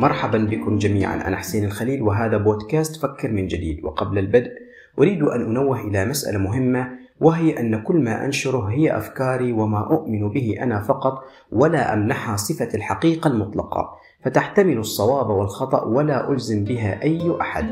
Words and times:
مرحبا 0.00 0.38
بكم 0.38 0.78
جميعا. 0.78 1.28
أنا 1.28 1.36
حسين 1.36 1.64
الخليل 1.64 2.02
وهذا 2.02 2.36
بودكاست 2.36 2.96
فكر 2.96 3.30
من 3.30 3.46
جديد. 3.46 3.84
وقبل 3.84 4.18
البدء 4.18 4.50
أريد 4.98 5.22
أن 5.22 5.40
أنوه 5.40 5.80
إلى 5.80 6.04
مسألة 6.04 6.38
مهمة 6.38 6.88
وهي 7.20 7.60
أن 7.60 7.82
كل 7.82 7.96
ما 7.96 8.24
أنشره 8.24 8.64
هي 8.64 8.96
أفكاري 8.96 9.52
وما 9.52 9.92
أؤمن 9.92 10.28
به 10.28 10.56
أنا 10.62 10.82
فقط 10.82 11.24
ولا 11.52 11.94
أمنحها 11.94 12.36
صفة 12.36 12.68
الحقيقة 12.74 13.28
المطلقة. 13.28 13.96
فتحتمل 14.24 14.78
الصواب 14.78 15.30
والخطأ 15.30 15.84
ولا 15.84 16.30
ألزم 16.32 16.64
بها 16.64 17.02
أي 17.02 17.36
أحد. 17.40 17.66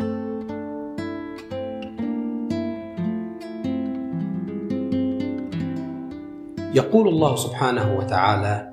يقول 6.75 7.09
الله 7.09 7.37
سبحانه 7.37 7.99
وتعالى 7.99 8.68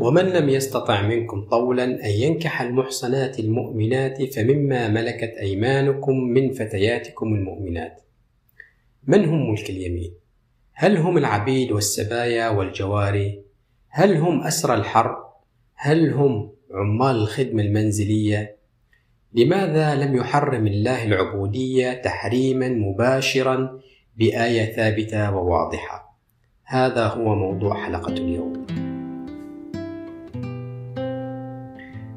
ومن 0.00 0.22
لم 0.22 0.48
يستطع 0.48 1.02
منكم 1.02 1.40
طولا 1.40 1.84
أن 1.84 2.10
ينكح 2.10 2.62
المحصنات 2.62 3.38
المؤمنات 3.38 4.34
فمما 4.34 4.88
ملكت 4.88 5.34
أيمانكم 5.40 6.18
من 6.18 6.52
فتياتكم 6.52 7.34
المؤمنات 7.34 8.02
من 9.06 9.24
هم 9.24 9.50
ملك 9.50 9.70
اليمين؟ 9.70 10.14
هل 10.72 10.96
هم 10.96 11.18
العبيد 11.18 11.72
والسبايا 11.72 12.48
والجواري؟ 12.48 13.42
هل 13.88 14.16
هم 14.16 14.42
أسرى 14.42 14.74
الحرب؟ 14.74 15.16
هل 15.74 16.12
هم 16.12 16.50
عمال 16.74 17.16
الخدمة 17.16 17.62
المنزلية؟ 17.62 18.56
لماذا 19.34 19.94
لم 19.94 20.16
يحرم 20.16 20.66
الله 20.66 21.04
العبودية 21.04 21.92
تحريما 21.92 22.68
مباشرا 22.68 23.80
بآية 24.16 24.76
ثابتة 24.76 25.36
وواضحة؟ 25.36 26.18
هذا 26.64 27.06
هو 27.06 27.34
موضوع 27.34 27.86
حلقة 27.86 28.12
اليوم. 28.12 28.77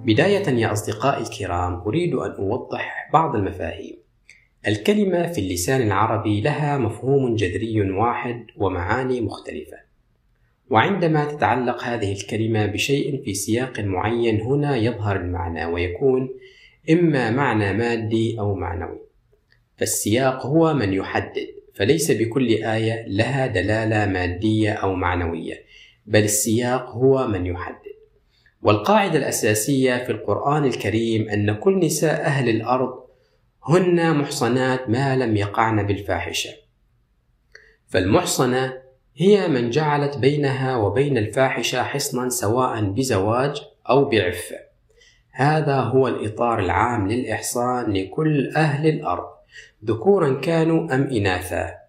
بداية 0.05 0.49
يا 0.49 0.71
أصدقائي 0.71 1.23
الكرام 1.23 1.73
أريد 1.73 2.13
أن 2.13 2.31
أوضح 2.31 3.09
بعض 3.13 3.35
المفاهيم. 3.35 3.97
الكلمة 4.67 5.27
في 5.27 5.41
اللسان 5.41 5.81
العربي 5.81 6.41
لها 6.41 6.77
مفهوم 6.77 7.35
جذري 7.35 7.91
واحد 7.91 8.45
ومعاني 8.57 9.21
مختلفة. 9.21 9.77
وعندما 10.69 11.25
تتعلق 11.25 11.83
هذه 11.83 12.13
الكلمة 12.13 12.65
بشيء 12.65 13.23
في 13.23 13.33
سياق 13.33 13.79
معين 13.79 14.41
هنا 14.41 14.75
يظهر 14.75 15.15
المعنى 15.15 15.65
ويكون 15.65 16.29
إما 16.89 17.31
معنى 17.31 17.73
مادي 17.73 18.39
أو 18.39 18.55
معنوي. 18.55 19.01
فالسياق 19.77 20.45
هو 20.45 20.73
من 20.73 20.93
يحدد، 20.93 21.47
فليس 21.73 22.11
بكل 22.11 22.47
آية 22.47 23.05
لها 23.07 23.47
دلالة 23.47 24.05
مادية 24.05 24.71
أو 24.71 24.95
معنوية، 24.95 25.63
بل 26.05 26.23
السياق 26.23 26.89
هو 26.89 27.27
من 27.27 27.45
يحدد. 27.45 27.90
والقاعدة 28.63 29.19
الأساسية 29.19 30.03
في 30.03 30.11
القرآن 30.11 30.65
الكريم 30.65 31.29
أن 31.29 31.55
كل 31.55 31.79
نساء 31.79 32.21
أهل 32.21 32.49
الأرض 32.49 32.93
هن 33.63 34.17
محصنات 34.17 34.89
ما 34.89 35.15
لم 35.15 35.37
يقعن 35.37 35.87
بالفاحشة. 35.87 36.49
فالمحصنة 37.87 38.73
هي 39.15 39.47
من 39.47 39.69
جعلت 39.69 40.17
بينها 40.17 40.75
وبين 40.75 41.17
الفاحشة 41.17 41.83
حصنا 41.83 42.29
سواء 42.29 42.81
بزواج 42.81 43.61
أو 43.89 44.05
بعفة. 44.05 44.55
هذا 45.31 45.75
هو 45.75 46.07
الإطار 46.07 46.59
العام 46.59 47.07
للإحصان 47.07 47.93
لكل 47.93 48.51
أهل 48.55 48.89
الأرض 48.89 49.25
ذكورا 49.85 50.41
كانوا 50.41 50.95
أم 50.95 51.01
إناثا. 51.01 51.80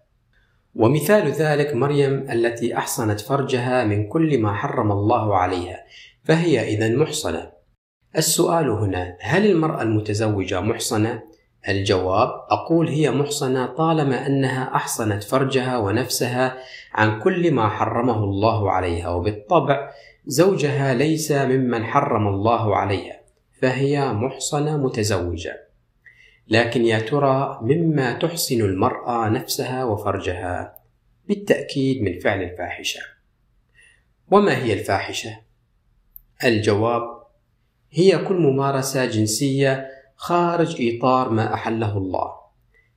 ومثال 0.75 1.31
ذلك 1.31 1.75
مريم 1.75 2.31
التي 2.31 2.77
أحصنت 2.77 3.19
فرجها 3.19 3.83
من 3.83 4.07
كل 4.07 4.37
ما 4.37 4.53
حرم 4.53 4.91
الله 4.91 5.35
عليها 5.37 5.83
فهي 6.23 6.75
إذا 6.75 6.95
محصنة. 6.95 7.51
السؤال 8.17 8.69
هنا 8.69 9.17
هل 9.21 9.51
المرأة 9.51 9.81
المتزوجة 9.81 10.61
محصنة؟ 10.61 11.23
الجواب 11.69 12.29
أقول 12.49 12.87
هي 12.87 13.11
محصنة 13.11 13.65
طالما 13.65 14.27
أنها 14.27 14.75
أحصنت 14.75 15.23
فرجها 15.23 15.77
ونفسها 15.77 16.57
عن 16.93 17.19
كل 17.19 17.51
ما 17.51 17.69
حرمه 17.69 18.23
الله 18.23 18.71
عليها 18.71 19.09
وبالطبع 19.09 19.89
زوجها 20.25 20.93
ليس 20.93 21.31
ممن 21.31 21.85
حرم 21.85 22.27
الله 22.27 22.75
عليها 22.75 23.19
فهي 23.61 24.13
محصنة 24.13 24.77
متزوجة 24.77 25.72
لكن 26.47 26.85
يا 26.85 26.99
ترى 26.99 27.59
مما 27.61 28.13
تحسن 28.13 28.61
المرأة 28.61 29.29
نفسها 29.29 29.83
وفرجها 29.83 30.77
بالتأكيد 31.27 32.01
من 32.01 32.19
فعل 32.19 32.43
الفاحشة 32.43 33.01
وما 34.31 34.63
هي 34.63 34.73
الفاحشة؟ 34.73 35.39
الجواب 36.43 37.23
هي 37.91 38.17
كل 38.17 38.35
ممارسة 38.35 39.05
جنسية 39.05 39.89
خارج 40.15 40.75
إطار 40.79 41.29
ما 41.29 41.53
أحله 41.53 41.97
الله. 41.97 42.31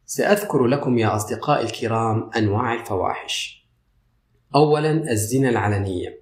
سأذكر 0.05 0.67
لكم 0.67 0.99
يا 0.99 1.17
أصدقائي 1.17 1.65
الكرام 1.65 2.31
أنواع 2.37 2.75
الفواحش. 2.75 3.67
أولا 4.55 5.11
الزنا 5.11 5.49
العلنية، 5.49 6.21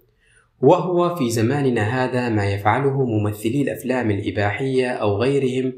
وهو 0.61 1.17
في 1.17 1.31
زماننا 1.31 2.05
هذا 2.05 2.29
ما 2.29 2.47
يفعله 2.47 3.05
ممثلي 3.05 3.63
الأفلام 3.63 4.11
الإباحية 4.11 4.91
أو 4.91 5.17
غيرهم 5.17 5.73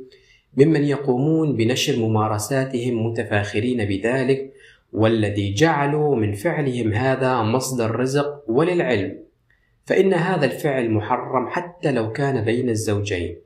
ممن 0.57 0.85
يقومون 0.85 1.57
بنشر 1.57 1.97
ممارساتهم 1.97 3.07
متفاخرين 3.07 3.85
بذلك 3.85 4.53
والذي 4.93 5.55
جعلوا 5.55 6.17
من 6.17 6.33
فعلهم 6.33 6.93
هذا 6.93 7.43
مصدر 7.43 7.97
رزق 7.97 8.45
وللعلم. 8.49 9.19
فإن 9.85 10.15
هذا 10.15 10.45
الفعل 10.47 10.91
محرم 10.91 11.49
حتى 11.49 11.93
لو 11.93 12.13
كان 12.13 12.45
بين 12.45 12.69
الزوجين 12.69 13.37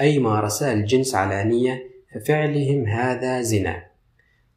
أي 0.00 0.18
مارسا 0.18 0.72
الجنس 0.72 1.14
علانية 1.14 1.82
ففعلهم 2.14 2.86
هذا 2.86 3.42
زنا. 3.42 3.82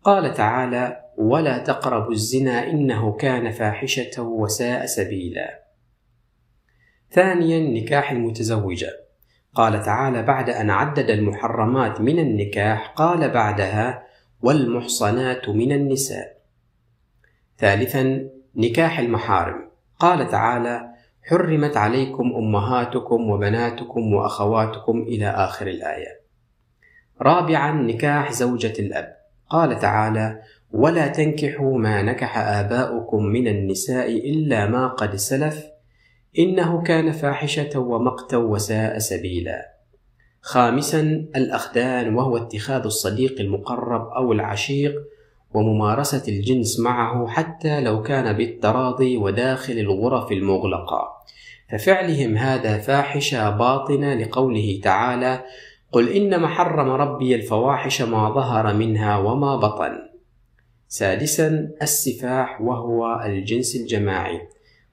قال 0.03 0.33
تعالى 0.33 1.03
ولا 1.17 1.57
تقربوا 1.57 2.11
الزنا 2.11 2.69
إنه 2.69 3.13
كان 3.13 3.51
فاحشة 3.51 4.21
وساء 4.21 4.85
سبيلا. 4.85 5.63
ثانيا 7.11 7.59
نكاح 7.59 8.11
المتزوجة. 8.11 8.89
قال 9.55 9.83
تعالى 9.83 10.23
بعد 10.23 10.49
أن 10.49 10.69
عدد 10.69 11.09
المحرمات 11.09 12.01
من 12.01 12.19
النكاح 12.19 12.87
قال 12.87 13.29
بعدها 13.29 14.03
والمحصنات 14.41 15.49
من 15.49 15.71
النساء. 15.71 16.37
ثالثا 17.57 18.29
نكاح 18.55 18.99
المحارم. 18.99 19.69
قال 19.99 20.27
تعالى 20.27 20.89
حرمت 21.29 21.77
عليكم 21.77 22.33
أمهاتكم 22.35 23.29
وبناتكم 23.29 24.13
وأخواتكم 24.13 25.01
إلى 25.01 25.27
آخر 25.27 25.67
الآية. 25.67 26.21
رابعا 27.21 27.71
نكاح 27.71 28.31
زوجة 28.31 28.73
الأب. 28.79 29.15
قال 29.49 29.79
تعالى 29.79 30.41
ولا 30.71 31.07
تنكحوا 31.07 31.77
ما 31.77 32.01
نكح 32.01 32.37
آباؤكم 32.37 33.23
من 33.25 33.47
النساء 33.47 34.29
إلا 34.29 34.65
ما 34.65 34.87
قد 34.87 35.15
سلف 35.15 35.72
إنه 36.39 36.81
كان 36.81 37.11
فاحشة 37.11 37.79
ومقتا 37.79 38.37
وساء 38.37 38.97
سبيلا. 38.97 39.73
خامسا 40.41 41.01
الأخدان 41.35 42.15
وهو 42.15 42.37
اتخاذ 42.37 42.83
الصديق 42.85 43.39
المقرب 43.39 44.07
أو 44.07 44.31
العشيق 44.33 44.93
وممارسة 45.53 46.23
الجنس 46.27 46.79
معه 46.79 47.27
حتى 47.27 47.81
لو 47.81 48.01
كان 48.01 48.37
بالتراضي 48.37 49.17
وداخل 49.17 49.73
الغرف 49.73 50.31
المغلقة. 50.31 51.23
ففعلهم 51.69 52.37
هذا 52.37 52.77
فاحشة 52.77 53.49
باطنة 53.49 54.13
لقوله 54.13 54.79
تعالى 54.83 55.43
قل 55.91 56.09
إنما 56.09 56.47
حرم 56.47 56.89
ربي 56.89 57.35
الفواحش 57.35 58.01
ما 58.01 58.29
ظهر 58.29 58.73
منها 58.73 59.17
وما 59.17 59.55
بطن 59.55 59.99
سادسا 60.87 61.69
السفاح 61.81 62.61
وهو 62.61 63.21
الجنس 63.25 63.75
الجماعي. 63.75 64.41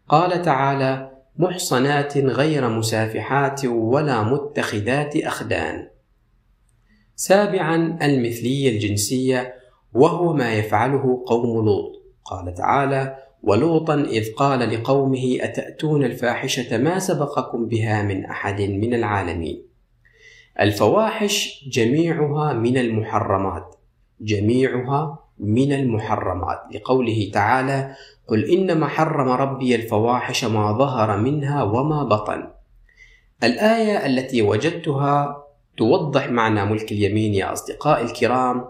قال 0.09 0.43
تعالى 0.43 1.10
محصنات 1.38 2.19
غير 2.19 2.69
مسافحات 2.69 3.65
ولا 3.65 4.23
متخذات 4.23 5.17
أخدان. 5.17 5.88
سابعا 7.17 7.99
المثلية 8.03 8.71
الجنسية 8.71 9.55
وهو 9.93 10.32
ما 10.32 10.55
يفعله 10.55 11.25
قوم 11.27 11.67
لوط. 11.67 12.00
قال 12.25 12.55
تعالى 12.55 13.17
ولوطا 13.43 13.94
إذ 13.94 14.32
قال 14.32 14.75
لقومه 14.75 15.38
أتأتون 15.41 16.05
الفاحشة 16.05 16.79
ما 16.79 16.99
سبقكم 16.99 17.67
بها 17.69 18.03
من 18.03 18.25
أحد 18.25 18.61
من 18.61 18.94
العالمين؟ 18.94 19.62
الفواحش 20.61 21.65
جميعها 21.73 22.53
من 22.53 22.76
المحرمات 22.76 23.75
جميعها 24.21 25.19
من 25.38 25.73
المحرمات. 25.73 26.59
لقوله 26.75 27.31
تعالى 27.35 27.94
قل 28.31 28.44
إنما 28.44 28.88
حرم 28.88 29.29
ربي 29.29 29.75
الفواحش 29.75 30.44
ما 30.44 30.73
ظهر 30.73 31.17
منها 31.17 31.62
وما 31.62 32.05
بطن. 32.05 32.49
الآية 33.44 34.06
التي 34.06 34.43
وجدتها 34.43 35.44
توضح 35.77 36.31
معنى 36.31 36.65
ملك 36.65 36.93
اليمين 36.93 37.35
يا 37.35 37.53
أصدقائي 37.53 38.05
الكرام 38.05 38.65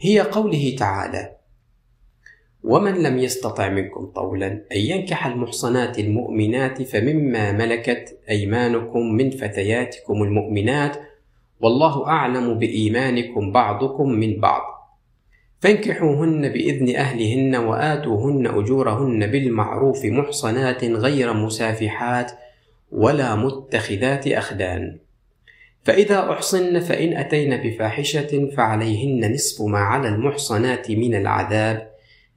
هي 0.00 0.20
قوله 0.20 0.76
تعالى 0.78 1.36
ومن 2.64 3.02
لم 3.02 3.18
يستطع 3.18 3.68
منكم 3.68 4.06
طولا 4.06 4.46
أن 4.46 4.62
ينكح 4.76 5.26
المحصنات 5.26 5.98
المؤمنات 5.98 6.82
فمما 6.82 7.52
ملكت 7.52 8.18
أيمانكم 8.30 9.12
من 9.12 9.30
فتياتكم 9.30 10.22
المؤمنات 10.22 10.96
والله 11.60 12.06
أعلم 12.06 12.58
بإيمانكم 12.58 13.52
بعضكم 13.52 14.08
من 14.10 14.40
بعض. 14.40 14.75
فانكحوهن 15.60 16.48
بإذن 16.48 16.96
أهلهن 16.96 17.56
وآتوهن 17.56 18.46
أجورهن 18.46 19.26
بالمعروف 19.26 20.04
محصنات 20.04 20.84
غير 20.84 21.32
مسافحات 21.32 22.32
ولا 22.92 23.34
متخذات 23.34 24.26
أخدان. 24.26 24.98
فإذا 25.82 26.30
أحصن 26.32 26.80
فإن 26.80 27.16
أتين 27.16 27.56
بفاحشة 27.56 28.50
فعليهن 28.56 29.32
نصف 29.32 29.62
ما 29.62 29.78
على 29.78 30.08
المحصنات 30.08 30.90
من 30.90 31.14
العذاب. 31.14 31.90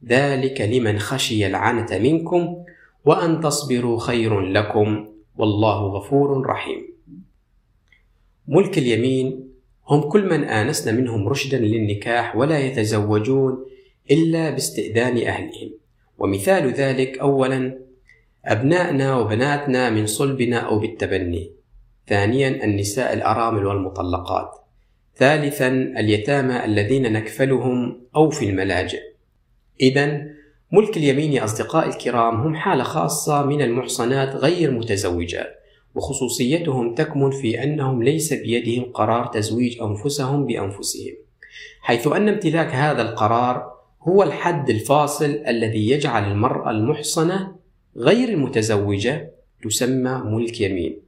ذلك 0.07 0.61
لمن 0.61 0.99
خشي 0.99 1.47
العنة 1.47 1.97
منكم 1.97 2.63
وأن 3.05 3.41
تصبروا 3.41 3.99
خير 3.99 4.39
لكم. 4.39 5.07
والله 5.37 5.79
غفور 5.79 6.45
رحيم. 6.45 6.87
ملك 8.47 8.77
اليمين 8.77 9.48
هم 9.89 10.01
كل 10.01 10.29
من 10.29 10.43
آنسن 10.43 10.95
منهم 10.95 11.27
رشدا 11.27 11.57
للنكاح 11.57 12.35
ولا 12.35 12.59
يتزوجون 12.59 13.65
إلا 14.11 14.49
باستئذان 14.49 15.17
أهلهم، 15.27 15.71
ومثال 16.17 16.73
ذلك 16.73 17.17
أولا 17.17 17.79
أبنائنا 18.45 19.17
وبناتنا 19.17 19.89
من 19.89 20.05
صلبنا 20.05 20.57
أو 20.57 20.79
بالتبني، 20.79 21.51
ثانيا 22.07 22.63
النساء 22.63 23.13
الأرامل 23.13 23.65
والمطلقات، 23.65 24.51
ثالثا 25.15 25.67
اليتامى 25.67 26.65
الذين 26.65 27.13
نكفلهم 27.13 28.01
أو 28.15 28.29
في 28.29 28.49
الملاجئ. 28.49 29.01
إذا 29.81 30.21
ملك 30.71 30.97
اليمين 30.97 31.33
يا 31.33 31.43
أصدقائي 31.43 31.89
الكرام 31.89 32.35
هم 32.35 32.55
حالة 32.55 32.83
خاصة 32.83 33.45
من 33.45 33.61
المحصنات 33.61 34.35
غير 34.35 34.71
متزوجات. 34.71 35.58
وخصوصيتهم 35.95 36.95
تكمن 36.95 37.31
في 37.31 37.63
أنهم 37.63 38.03
ليس 38.03 38.33
بيدهم 38.33 38.83
قرار 38.83 39.25
تزويج 39.25 39.81
أنفسهم 39.81 40.45
بأنفسهم 40.45 41.13
حيث 41.81 42.07
أن 42.07 42.29
امتلاك 42.29 42.67
هذا 42.67 43.01
القرار 43.01 43.79
هو 44.01 44.23
الحد 44.23 44.69
الفاصل 44.69 45.43
الذي 45.47 45.89
يجعل 45.89 46.31
المرأة 46.31 46.71
المحصنة 46.71 47.55
غير 47.97 48.29
المتزوجة 48.29 49.31
تسمى 49.63 50.21
ملك 50.25 50.61
يمين 50.61 51.01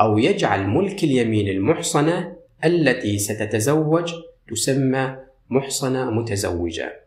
أو 0.00 0.18
يجعل 0.18 0.66
ملك 0.66 1.04
اليمين 1.04 1.48
المحصنة 1.48 2.36
التي 2.64 3.18
ستتزوج 3.18 4.12
تسمى 4.48 5.16
محصنة 5.50 6.10
متزوجة. 6.10 7.06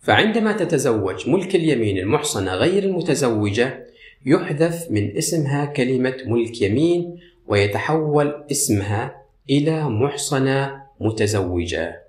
فعندما 0.00 0.52
تتزوج 0.52 1.28
ملك 1.28 1.54
اليمين 1.54 1.98
المحصنة 1.98 2.54
غير 2.54 2.82
المتزوجة 2.82 3.86
يحذف 4.26 4.90
من 4.90 5.16
اسمها 5.16 5.64
كلمة 5.64 6.16
ملك 6.26 6.62
يمين 6.62 7.16
ويتحول 7.46 8.44
اسمها 8.50 9.22
إلى 9.50 9.88
محصنة 9.88 10.82
متزوجة. 11.00 12.04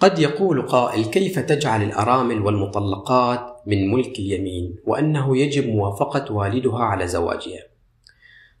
قد 0.00 0.18
يقول 0.18 0.62
قائل 0.62 1.04
كيف 1.04 1.38
تجعل 1.38 1.82
الأرامل 1.82 2.42
والمطلقات 2.42 3.56
من 3.66 3.90
ملك 3.90 4.18
اليمين 4.18 4.76
وأنه 4.86 5.36
يجب 5.36 5.68
موافقة 5.68 6.34
والدها 6.34 6.78
على 6.78 7.06
زواجها؟ 7.08 7.62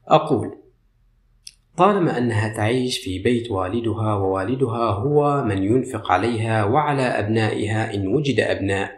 أقول 0.08 0.58
طالما 1.76 2.18
أنها 2.18 2.56
تعيش 2.56 2.98
في 2.98 3.18
بيت 3.18 3.50
والدها 3.50 4.14
ووالدها 4.14 4.90
هو 4.90 5.44
من 5.44 5.62
ينفق 5.62 6.12
عليها 6.12 6.64
وعلى 6.64 7.02
أبنائها 7.02 7.94
إن 7.94 8.06
وجد 8.06 8.40
أبناء 8.40 8.97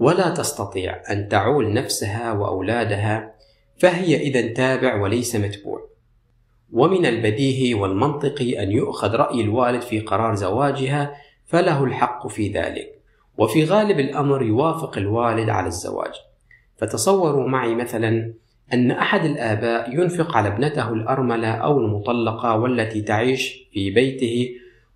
ولا 0.00 0.30
تستطيع 0.30 1.02
أن 1.10 1.28
تعول 1.28 1.72
نفسها 1.72 2.32
وأولادها 2.32 3.34
فهي 3.78 4.16
إذا 4.16 4.52
تابع 4.52 5.02
وليس 5.02 5.36
متبوع. 5.36 5.90
ومن 6.72 7.06
البديهي 7.06 7.74
والمنطقي 7.74 8.62
أن 8.62 8.70
يؤخذ 8.70 9.14
رأي 9.14 9.40
الوالد 9.40 9.82
في 9.82 10.00
قرار 10.00 10.34
زواجها 10.34 11.14
فله 11.46 11.84
الحق 11.84 12.26
في 12.26 12.52
ذلك. 12.52 13.00
وفي 13.38 13.64
غالب 13.64 14.00
الأمر 14.00 14.42
يوافق 14.42 14.98
الوالد 14.98 15.48
على 15.48 15.66
الزواج. 15.66 16.12
فتصوروا 16.76 17.48
معي 17.48 17.74
مثلا 17.74 18.34
أن 18.72 18.90
أحد 18.90 19.24
الآباء 19.24 19.94
ينفق 19.94 20.36
على 20.36 20.48
ابنته 20.48 20.92
الأرملة 20.92 21.48
أو 21.48 21.78
المطلقة 21.78 22.56
والتي 22.56 23.02
تعيش 23.02 23.68
في 23.72 23.90
بيته 23.90 24.48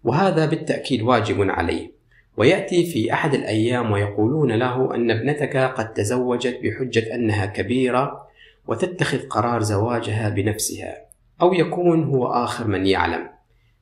وهذا 0.05 0.47
بالتأكيد 0.47 1.03
واجب 1.03 1.51
عليه. 1.51 1.94
ويأتي 2.37 2.87
في 2.87 3.13
أحد 3.13 3.35
الأيام 3.35 3.93
ويقولون 3.93 4.53
له 4.53 4.95
أن 4.95 5.11
ابنتك 5.11 5.57
قد 5.57 5.93
تزوجت 5.93 6.61
بحجة 6.63 7.15
أنها 7.15 7.47
كبيرة 7.47 8.29
وتتخذ 8.67 9.29
قرار 9.29 9.63
زواجها 9.63 10.29
بنفسها 10.29 10.97
أو 11.43 11.53
يكون 11.53 12.05
هو 12.05 12.27
آخر 12.27 12.67
من 12.67 12.87
يعلم. 12.87 13.29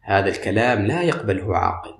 هذا 0.00 0.28
الكلام 0.28 0.86
لا 0.86 1.02
يقبله 1.02 1.56
عاقل. 1.56 1.94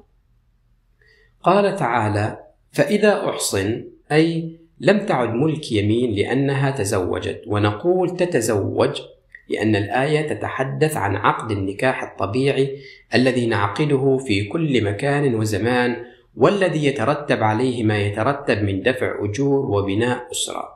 قال 1.42 1.76
تعالى 1.76 2.38
فإذا 2.72 3.28
أحصن 3.28 3.84
أي 4.12 4.58
لم 4.80 5.06
تعد 5.06 5.28
ملك 5.34 5.72
يمين 5.72 6.14
لأنها 6.14 6.70
تزوجت 6.70 7.42
ونقول 7.46 8.16
تتزوج 8.16 9.00
لأن 9.48 9.76
الآية 9.76 10.28
تتحدث 10.34 10.96
عن 10.96 11.16
عقد 11.16 11.50
النكاح 11.50 12.02
الطبيعي 12.02 12.78
الذي 13.14 13.46
نعقده 13.46 14.18
في 14.26 14.44
كل 14.44 14.84
مكان 14.84 15.34
وزمان 15.34 15.96
والذي 16.36 16.86
يترتب 16.86 17.42
عليه 17.42 17.84
ما 17.84 17.98
يترتب 17.98 18.62
من 18.62 18.82
دفع 18.82 19.24
أجور 19.24 19.66
وبناء 19.66 20.28
أسرة. 20.32 20.68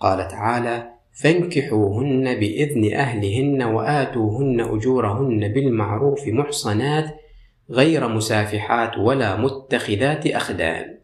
قال 0.00 0.28
تعالى: 0.28 0.88
فانكحوهن 1.12 2.40
بإذن 2.40 2.94
أهلهن 2.94 3.62
وآتوهن 3.62 4.60
أجورهن 4.60 5.52
بالمعروف 5.52 6.26
محصنات 6.26 7.20
غير 7.70 8.08
مسافحات 8.08 8.98
ولا 8.98 9.36
متخذات 9.36 10.26
أخدان. 10.26 10.98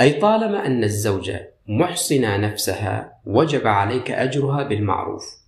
أي 0.00 0.12
طالما 0.12 0.66
أن 0.66 0.84
الزوجة 0.84 1.50
محصنة 1.66 2.36
نفسها 2.36 3.12
وجب 3.26 3.66
عليك 3.66 4.10
أجرها 4.10 4.62
بالمعروف 4.62 5.40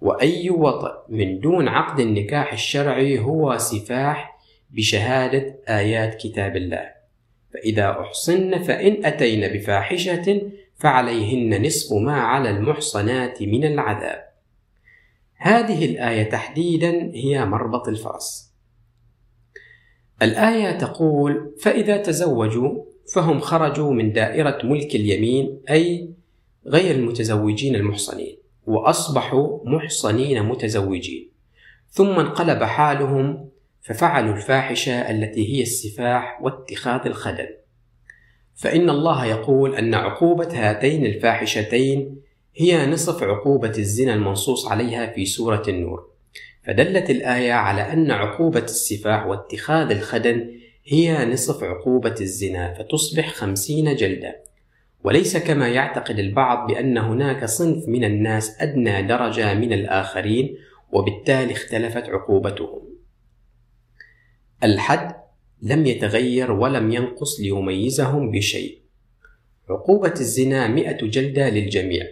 وأي 0.00 0.50
وطئ 0.50 0.92
من 1.08 1.40
دون 1.40 1.68
عقد 1.68 2.00
النكاح 2.00 2.52
الشرعي 2.52 3.18
هو 3.18 3.58
سفاح 3.58 4.33
بشهادة 4.74 5.56
آيات 5.68 6.14
كتاب 6.14 6.56
الله. 6.56 6.90
فإذا 7.54 7.90
أحصن 8.00 8.58
فإن 8.58 9.04
أتين 9.04 9.52
بفاحشة 9.52 10.50
فعليهن 10.76 11.66
نصف 11.66 11.92
ما 11.92 12.20
على 12.20 12.50
المحصنات 12.50 13.42
من 13.42 13.64
العذاب. 13.64 14.24
هذه 15.36 15.84
الآية 15.84 16.22
تحديدا 16.22 17.10
هي 17.14 17.44
مربط 17.44 17.88
الفرس. 17.88 18.52
الآية 20.22 20.78
تقول 20.78 21.54
فإذا 21.60 21.96
تزوجوا 21.96 22.84
فهم 23.14 23.40
خرجوا 23.40 23.92
من 23.92 24.12
دائرة 24.12 24.58
ملك 24.64 24.94
اليمين 24.94 25.60
أي 25.70 26.10
غير 26.66 26.94
المتزوجين 26.94 27.76
المحصنين 27.76 28.36
وأصبحوا 28.66 29.58
محصنين 29.64 30.42
متزوجين. 30.42 31.30
ثم 31.90 32.18
انقلب 32.20 32.62
حالهم 32.62 33.48
ففعلوا 33.84 34.34
الفاحشة 34.34 35.10
التي 35.10 35.56
هي 35.56 35.62
السفاح 35.62 36.42
واتخاذ 36.42 37.06
الخدم. 37.06 37.46
فإن 38.54 38.90
الله 38.90 39.26
يقول 39.26 39.74
أن 39.74 39.94
عقوبة 39.94 40.48
هاتين 40.52 41.06
الفاحشتين 41.06 42.16
هي 42.56 42.86
نصف 42.86 43.22
عقوبة 43.22 43.72
الزنا 43.78 44.14
المنصوص 44.14 44.66
عليها 44.68 45.06
في 45.06 45.26
سورة 45.26 45.62
النور. 45.68 46.10
فدلت 46.62 47.10
الآية 47.10 47.52
على 47.52 47.92
أن 47.92 48.10
عقوبة 48.10 48.64
السفاح 48.64 49.26
واتخاذ 49.26 49.90
الخدم 49.90 50.50
هي 50.86 51.24
نصف 51.24 51.64
عقوبة 51.64 52.14
الزنا 52.20 52.74
فتصبح 52.74 53.28
خمسين 53.28 53.96
جلدة 53.96 54.44
وليس 55.04 55.36
كما 55.36 55.68
يعتقد 55.68 56.18
البعض 56.18 56.66
بأن 56.66 56.98
هناك 56.98 57.44
صنف 57.44 57.88
من 57.88 58.04
الناس 58.04 58.62
أدنى 58.62 59.02
درجة 59.02 59.54
من 59.54 59.72
الآخرين 59.72 60.56
وبالتالي 60.92 61.52
اختلفت 61.52 62.08
عقوبتهم. 62.08 62.83
الحد 64.62 65.14
لم 65.62 65.86
يتغير 65.86 66.52
ولم 66.52 66.92
ينقص 66.92 67.40
ليميزهم 67.40 68.30
بشيء. 68.30 68.78
عقوبة 69.70 70.14
الزنا 70.20 70.68
مئة 70.68 71.06
جلدة 71.06 71.50
للجميع. 71.50 72.06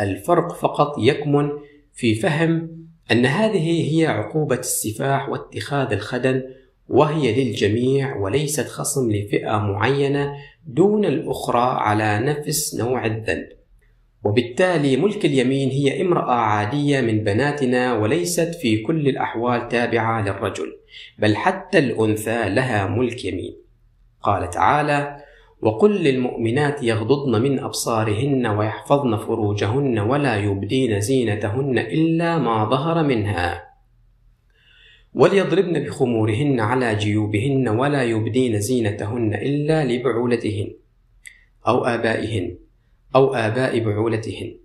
الفرق 0.00 0.54
فقط 0.54 0.94
يكمن 0.98 1.50
في 1.92 2.14
فهم 2.14 2.78
أن 3.12 3.26
هذه 3.26 3.94
هي 3.94 4.06
عقوبة 4.06 4.58
السفاح 4.58 5.28
واتخاذ 5.28 5.92
الخدن 5.92 6.42
وهي 6.88 7.44
للجميع 7.44 8.16
وليست 8.16 8.68
خصم 8.68 9.12
لفئة 9.12 9.58
معينة 9.58 10.34
دون 10.66 11.04
الأخرى 11.04 11.76
على 11.80 12.18
نفس 12.18 12.74
نوع 12.74 13.06
الذنب. 13.06 13.48
وبالتالي 14.24 14.96
ملك 14.96 15.24
اليمين 15.24 15.70
هي 15.70 16.02
امرأة 16.02 16.32
عادية 16.34 17.00
من 17.00 17.24
بناتنا 17.24 17.94
وليست 17.94 18.54
في 18.54 18.82
كل 18.82 19.08
الأحوال 19.08 19.68
تابعة 19.68 20.22
للرجل. 20.22 20.77
بل 21.18 21.36
حتى 21.36 21.78
الأنثى 21.78 22.48
لها 22.48 22.86
ملك 22.86 23.24
يمين. 23.24 23.56
قال 24.22 24.50
تعالى 24.50 25.16
وقل 25.62 25.90
للمؤمنات 25.90 26.82
يغضضن 26.82 27.42
من 27.42 27.58
أبصارهن 27.58 28.46
ويحفظن 28.46 29.16
فروجهن 29.16 29.98
ولا 29.98 30.36
يبدين 30.36 31.00
زينتهن 31.00 31.78
إلا 31.78 32.38
ما 32.38 32.64
ظهر 32.64 33.02
منها. 33.02 33.68
وليضربن 35.14 35.84
بخمورهن 35.84 36.60
على 36.60 36.94
جيوبهن 36.94 37.68
ولا 37.68 38.02
يبدين 38.02 38.60
زينتهن 38.60 39.34
إلا 39.34 39.84
لبعولتهن 39.84 40.68
أو 41.66 41.84
آبائهن 41.84 42.58
أو 43.14 43.34
آباء 43.34 43.78
بعولتهن 43.78 44.56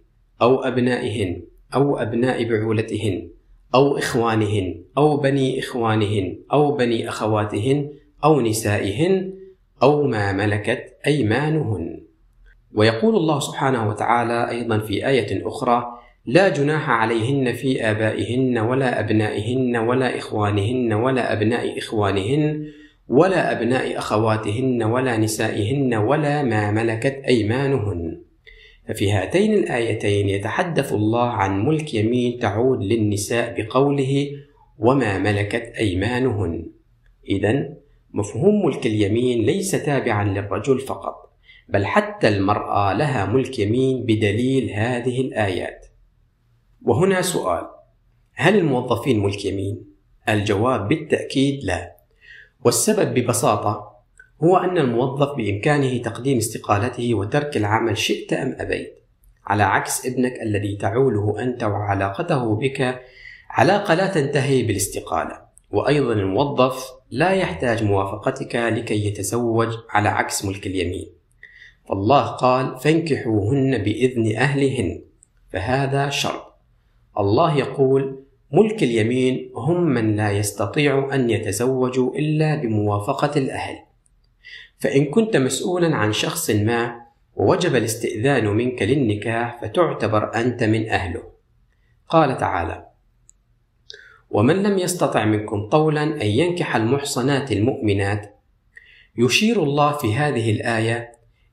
أو 0.41 0.63
أبنائهن 0.63 1.43
أو 1.75 1.97
أبناء 1.97 2.43
بعولتهن. 2.49 3.29
أو 3.75 3.97
إخوانهن 3.97 4.83
أو 4.97 5.17
بني 5.17 5.59
إخوانهن 5.59 6.37
أو 6.53 6.71
بني 6.71 7.09
أخواتهن 7.09 7.89
أو 8.23 8.41
نسائهن 8.41 9.33
أو 9.83 10.03
ما 10.03 10.31
ملكت 10.31 10.97
أيمانهن. 11.07 12.03
ويقول 12.75 13.15
الله 13.15 13.39
سبحانه 13.39 13.89
وتعالى 13.89 14.49
أيضا 14.49 14.79
في 14.79 15.07
آية 15.07 15.47
أخرى 15.47 15.85
لا 16.25 16.49
جناح 16.49 16.89
عليهن 16.89 17.53
في 17.53 17.91
آبائهن 17.91 18.57
ولا 18.57 18.99
أبنائهن 18.99 19.77
ولا 19.77 20.17
إخوانهن 20.17 20.93
ولا 20.93 21.33
أبناء 21.33 21.77
إخوانهن 21.77 22.65
ولا 23.07 23.51
أبناء 23.51 23.97
أخواتهن 23.97 24.83
ولا 24.83 25.17
نسائهن 25.17 25.93
ولا 25.93 26.43
ما 26.43 26.71
ملكت 26.71 27.21
أيمانهن. 27.27 28.21
ففي 28.87 29.11
هاتين 29.11 29.53
الآيتين 29.53 30.29
يتحدث 30.29 30.93
الله 30.93 31.27
عن 31.27 31.65
ملك 31.65 31.93
يمين 31.93 32.39
تعود 32.39 32.83
للنساء 32.83 33.61
بقوله 33.61 34.31
وما 34.79 35.17
ملكت 35.17 35.73
أيمانهن. 35.77 36.65
إذا 37.29 37.69
مفهوم 38.13 38.65
ملك 38.65 38.85
اليمين 38.85 39.45
ليس 39.45 39.71
تابعا 39.71 40.23
للرجل 40.23 40.79
فقط 40.79 41.33
بل 41.69 41.85
حتى 41.85 42.27
المرأة 42.27 42.93
لها 42.93 43.25
ملك 43.25 43.59
يمين 43.59 44.03
بدليل 44.03 44.71
هذه 44.71 45.21
الآيات. 45.21 45.85
وهنا 46.81 47.21
سؤال 47.21 47.67
هل 48.33 48.57
الموظفين 48.57 49.23
ملك 49.23 49.45
يمين؟ 49.45 49.83
الجواب 50.29 50.87
بالتأكيد 50.87 51.63
لا. 51.63 51.95
والسبب 52.65 53.13
ببساطة 53.13 53.92
هو 54.43 54.57
أن 54.57 54.77
الموظف 54.77 55.35
بإمكانه 55.37 55.97
تقديم 55.97 56.37
استقالته 56.37 57.13
وترك 57.13 57.57
العمل 57.57 57.97
شئت 57.97 58.33
أم 58.33 58.55
أبيت 58.59 59.03
على 59.47 59.63
عكس 59.63 60.05
ابنك 60.05 60.41
الذي 60.41 60.75
تعوله 60.75 61.43
أنت 61.43 61.63
وعلاقته 61.63 62.55
بك 62.55 63.01
علاقة 63.49 63.93
لا 63.93 64.07
تنتهي 64.07 64.63
بالاستقالة. 64.63 65.41
وأيضا 65.71 66.13
الموظف 66.13 66.91
لا 67.11 67.31
يحتاج 67.31 67.83
موافقتك 67.83 68.55
لكي 68.55 69.07
يتزوج 69.07 69.77
على 69.89 70.09
عكس 70.09 70.45
ملك 70.45 70.67
اليمين. 70.67 71.09
فالله 71.89 72.25
قال 72.25 72.79
فانكحوهن 72.79 73.77
بإذن 73.77 74.35
أهلهن. 74.35 75.01
فهذا 75.49 76.09
شرط. 76.09 76.53
الله 77.19 77.57
يقول 77.57 78.23
ملك 78.51 78.83
اليمين 78.83 79.51
هم 79.55 79.83
من 79.83 80.15
لا 80.15 80.31
يستطيع 80.31 81.15
أن 81.15 81.29
يتزوجوا 81.29 82.15
إلا 82.15 82.55
بموافقة 82.55 83.39
الأهل. 83.39 83.75
فإن 84.79 85.05
كنت 85.05 85.37
مسؤولا 85.37 85.95
عن 85.95 86.13
شخص 86.13 86.49
ما 86.49 87.01
ووجب 87.35 87.75
الاستئذان 87.75 88.47
منك 88.47 88.81
للنكاح 88.81 89.61
فتعتبر 89.61 90.35
أنت 90.35 90.63
من 90.63 90.89
أهله 90.89 91.23
قال 92.09 92.37
تعالى 92.37 92.85
ومن 94.29 94.63
لم 94.63 94.77
يستطع 94.77 95.25
منكم 95.25 95.69
طولا 95.69 96.03
أن 96.03 96.27
ينكح 96.27 96.75
المحصنات 96.75 97.51
المؤمنات 97.51 98.39
يشير 99.17 99.63
الله 99.63 99.97
في 99.97 100.13
هذه 100.13 100.51
الآية 100.51 101.11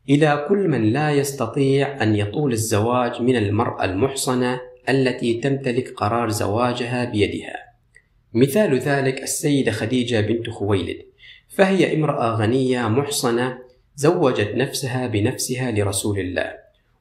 إلى 0.08 0.46
كل 0.48 0.68
من 0.68 0.92
لا 0.92 1.10
يستطيع 1.10 2.02
أن 2.02 2.16
يطول 2.16 2.52
الزواج 2.52 3.22
من 3.22 3.36
المرأة 3.36 3.84
المحصنة 3.84 4.60
التي 4.88 5.34
تمتلك 5.34 5.94
قرار 5.94 6.28
زواجها 6.28 7.04
بيدها. 7.04 7.56
مثال 8.34 8.78
ذلك 8.78 9.22
السيدة 9.22 9.72
خديجة 9.72 10.20
بنت 10.20 10.50
خويلد، 10.50 11.02
فهي 11.50 11.94
امرأة 11.96 12.36
غنية 12.36 12.88
محصنة 12.88 13.58
زوجت 13.96 14.52
نفسها 14.54 15.06
بنفسها 15.06 15.70
لرسول 15.70 16.18
الله، 16.18 16.52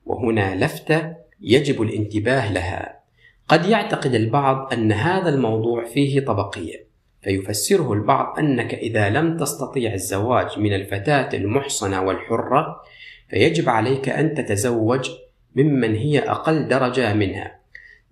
وهنا 0.06 0.66
لفتة 0.66 1.14
يجب 1.42 1.82
الانتباه 1.82 2.54
لها. 2.54 3.00
قد 3.48 3.66
يعتقد 3.66 4.14
البعض 4.14 4.74
أن 4.74 4.92
هذا 4.92 5.30
الموضوع 5.30 5.86
فيه 5.86 6.20
طبقية، 6.20 6.90
فيفسره 7.22 7.94
البعض 7.94 8.40
أنك 8.40 8.74
إذا 8.74 9.10
لم 9.10 9.38
تستطيع 9.38 9.94
الزواج 9.94 10.60
من 10.60 10.74
الفتاة 10.74 11.38
المحصنة 11.38 12.02
والحرة 12.02 12.82
فيجب 13.30 13.70
عليك 13.70 14.10
أن 14.10 14.34
تتزوج 14.34 15.10
ممن 15.56 15.96
هي 15.96 16.20
أقل 16.20 16.68
درجة 16.68 17.14
منها 17.14 17.60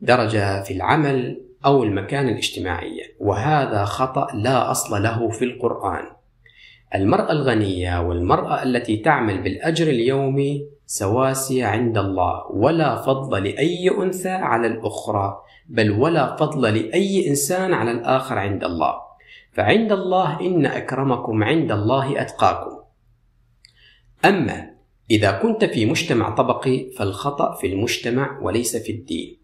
درجة 0.02 0.64
في 0.64 0.74
العمل 0.74 1.42
أو 1.66 1.84
المكانة 1.84 2.32
الاجتماعية 2.32 3.04
وهذا 3.20 3.86
خطأ 3.86 4.28
لا 4.34 4.72
أصل 4.72 5.04
له 5.04 5.30
في 5.30 5.46
القرآن 5.46 6.17
المرأة 6.96 7.32
الغنية 7.32 8.02
والمرأة 8.02 8.64
التي 8.64 8.98
تعمل 8.98 9.42
بالأجر 9.42 9.88
اليومي 9.88 10.68
سواسية 10.86 11.66
عند 11.66 11.98
الله 11.98 12.52
ولا 12.52 13.02
فضل 13.02 13.44
لأي 13.44 13.90
أنثى 13.90 14.30
على 14.30 14.68
الأخرى 14.68 15.44
بل 15.70 15.92
ولا 15.92 16.36
فضل 16.36 16.62
لأي 16.62 17.30
إنسان 17.30 17.74
على 17.74 17.92
الآخر 17.92 18.38
عند 18.38 18.64
الله. 18.64 18.94
فعند 19.52 19.92
الله 19.92 20.40
إن 20.42 20.66
أكرمكم 20.66 21.44
عند 21.44 21.72
الله 21.72 22.22
أتقاكم. 22.22 22.78
أما 24.26 24.70
إذا 25.12 25.32
كنت 25.32 25.66
في 25.66 25.86
مجتمع 25.86 26.36
طبقي 26.36 26.90
فالخطأ 26.98 27.56
في 27.56 27.68
المجتمع 27.68 28.40
وليس 28.42 28.78
في 28.78 28.92
الدين. 28.92 29.38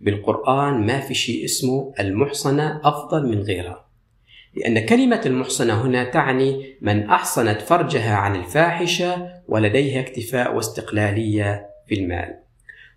بالقرآن 0.00 0.86
ما 0.86 1.00
في 1.00 1.14
شيء 1.14 1.44
اسمه 1.44 1.92
المحصنة 2.00 2.80
أفضل 2.84 3.26
من 3.28 3.42
غيرها. 3.42 3.87
لأن 4.58 4.86
كلمة 4.86 5.20
المحصنة 5.26 5.82
هنا 5.86 6.04
تعني 6.04 6.76
من 6.80 7.10
أحصنت 7.10 7.60
فرجها 7.60 8.14
عن 8.14 8.36
الفاحشة 8.36 9.28
ولديها 9.48 10.00
اكتفاء 10.00 10.54
واستقلالية 10.54 11.66
في 11.86 11.94
المال. 11.94 12.34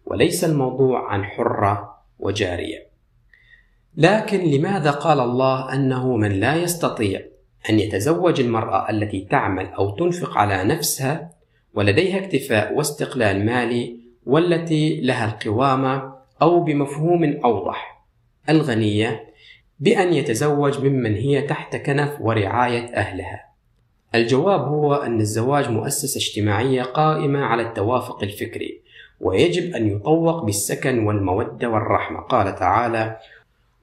وليس 0.06 0.44
الموضوع 0.44 1.12
عن 1.12 1.24
حرة 1.24 2.03
وجارية. 2.20 2.88
لكن 3.98 4.39
لماذا 4.39 4.91
قال 4.91 5.20
الله 5.20 5.74
أنه 5.74 6.18
من 6.18 6.32
لا 6.32 6.56
يستطيع 6.56 7.22
أن 7.70 7.80
يتزوج 7.80 8.39
المرأة 8.39 8.89
التي 8.89 9.27
تعمل 9.32 9.65
أو 9.65 9.89
تنفق 9.89 10.38
على 10.38 10.63
نفسها 10.63 11.32
ولديها 11.74 12.18
اكتفاء 12.18 12.74
واستقلال 12.74 13.46
مالي 13.46 14.00
والتي 14.25 15.01
لها 15.01 15.25
القوامة 15.25 16.13
أو 16.41 16.63
بمفهوم 16.63 17.24
أوضح 17.46 18.06
الغنية 18.50 19.31
بأن 19.82 20.14
يتزوج 20.14 20.86
ممن 20.86 21.16
هي 21.16 21.42
تحت 21.42 21.76
كنف 21.76 22.22
ورعاية 22.22 22.96
أهلها. 22.96 23.46
الجواب 24.16 24.62
هو 24.62 24.94
أن 24.94 25.20
الزواج 25.20 25.70
مؤسسة 25.70 26.18
اجتماعية 26.18 26.84
قائمة 26.84 27.40
على 27.40 27.62
التوافق 27.62 28.24
الفكري، 28.24 28.82
ويجب 29.20 29.76
أن 29.76 29.88
يطوق 29.88 30.44
بالسكن 30.44 31.06
والمودة 31.06 31.70
والرحمة، 31.70 32.20
قال 32.20 32.56
تعالى: 32.56 33.18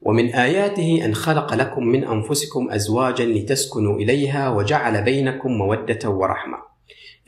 ومن 0.02 0.34
آياته 0.34 1.02
أن 1.04 1.14
خلق 1.14 1.54
لكم 1.54 1.84
من 1.84 2.04
أنفسكم 2.04 2.70
أزواجا 2.70 3.24
لتسكنوا 3.24 3.96
إليها 3.96 4.50
وجعل 4.50 5.02
بينكم 5.02 5.52
مودة 5.52 6.10
ورحمة. 6.10 6.67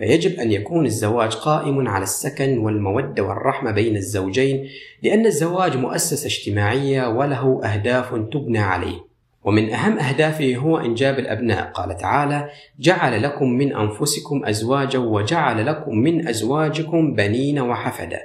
فيجب 0.00 0.40
أن 0.40 0.52
يكون 0.52 0.87
الزواج 0.87 1.35
قائم 1.35 1.88
على 1.88 2.02
السكن 2.02 2.59
والمودة 2.59 3.23
والرحمة 3.23 3.71
بين 3.71 3.97
الزوجين 3.97 4.69
لأن 5.02 5.26
الزواج 5.26 5.76
مؤسسة 5.76 6.26
اجتماعية 6.26 7.09
وله 7.09 7.61
أهداف 7.64 8.14
تبنى 8.33 8.59
عليه. 8.59 9.04
ومن 9.45 9.71
أهم 9.71 9.99
أهدافه 9.99 10.57
هو 10.57 10.78
إنجاب 10.78 11.19
الأبناء. 11.19 11.73
قال 11.73 11.97
تعالى 11.97 12.50
جعل 12.78 13.23
لكم 13.23 13.50
من 13.50 13.76
أنفسكم 13.76 14.45
أزواجا 14.45 14.99
وجعل 14.99 15.66
لكم 15.66 15.99
من 15.99 16.28
أزواجكم 16.28 17.14
بنين 17.14 17.61
وحفدا 17.61 18.21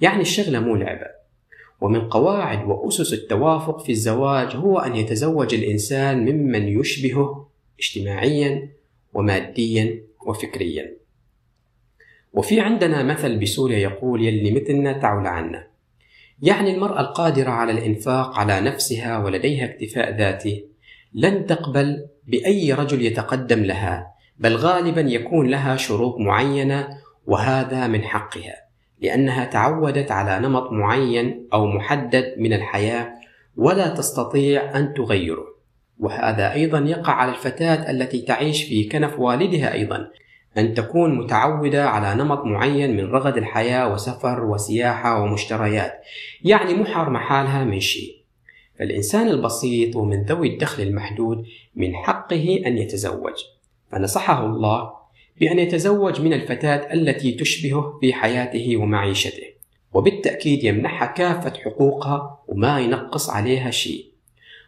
يعني 0.00 0.22
الشغلة 0.22 0.60
مو 0.60 0.76
لعبة. 0.76 1.06
ومن 1.80 2.08
قواعد 2.08 2.68
وأسس 2.68 3.12
التوافق 3.12 3.84
في 3.84 3.92
الزواج 3.92 4.56
هو 4.56 4.78
أن 4.78 4.96
يتزوج 4.96 5.54
الإنسان 5.54 6.24
ممن 6.24 6.68
يشبهه 6.68 7.48
اجتماعيا 7.78 8.68
وماديا 9.14 10.00
وفكريا. 10.26 11.03
وفي 12.34 12.60
عندنا 12.60 13.02
مثل 13.02 13.38
بسوريا 13.38 13.78
يقول 13.78 14.24
يلي 14.24 14.60
مثلنا 14.60 14.92
تعول 14.92 15.26
عنا. 15.26 15.66
يعني 16.42 16.74
المرأة 16.74 17.00
القادرة 17.00 17.50
على 17.50 17.72
الإنفاق 17.72 18.38
على 18.38 18.60
نفسها 18.60 19.18
ولديها 19.18 19.64
اكتفاء 19.64 20.16
ذاتي 20.16 20.66
لن 21.14 21.46
تقبل 21.46 22.06
بأي 22.26 22.72
رجل 22.72 23.02
يتقدم 23.02 23.62
لها 23.62 24.06
بل 24.38 24.56
غالبا 24.56 25.00
يكون 25.00 25.46
لها 25.46 25.76
شروط 25.76 26.20
معينة 26.20 26.88
وهذا 27.26 27.86
من 27.86 28.02
حقها 28.02 28.54
لأنها 29.00 29.44
تعودت 29.44 30.10
على 30.10 30.48
نمط 30.48 30.72
معين 30.72 31.48
أو 31.52 31.66
محدد 31.66 32.34
من 32.38 32.52
الحياة 32.52 33.12
ولا 33.56 33.88
تستطيع 33.88 34.78
أن 34.78 34.94
تغيره. 34.94 35.54
وهذا 35.98 36.52
أيضا 36.52 36.78
يقع 36.78 37.12
على 37.12 37.30
الفتاة 37.30 37.90
التي 37.90 38.22
تعيش 38.22 38.64
في 38.64 38.84
كنف 38.84 39.18
والدها 39.18 39.72
أيضا 39.72 40.10
أن 40.58 40.74
تكون 40.74 41.18
متعودة 41.18 41.88
على 41.88 42.22
نمط 42.22 42.44
معين 42.44 42.96
من 42.96 43.04
رغد 43.04 43.36
الحياة 43.36 43.92
وسفر 43.92 44.44
وسياحة 44.44 45.22
ومشتريات 45.22 46.00
يعني 46.44 46.74
محر 46.74 47.10
محالها 47.10 47.64
من 47.64 47.80
شيء. 47.80 48.16
فالإنسان 48.78 49.28
البسيط 49.28 49.96
ومن 49.96 50.22
ذوي 50.22 50.48
الدخل 50.48 50.82
المحدود 50.82 51.46
من 51.76 51.96
حقه 51.96 52.62
أن 52.66 52.78
يتزوج. 52.78 53.34
فنصحه 53.92 54.46
الله 54.46 54.92
بأن 55.40 55.58
يتزوج 55.58 56.20
من 56.20 56.32
الفتاة 56.32 56.92
التي 56.94 57.32
تشبهه 57.32 57.98
في 58.00 58.12
حياته 58.12 58.76
ومعيشته 58.76 59.54
وبالتأكيد 59.94 60.64
يمنحها 60.64 61.06
كافة 61.06 61.52
حقوقها 61.64 62.38
وما 62.48 62.80
ينقص 62.80 63.30
عليها 63.30 63.70
شيء. 63.70 64.13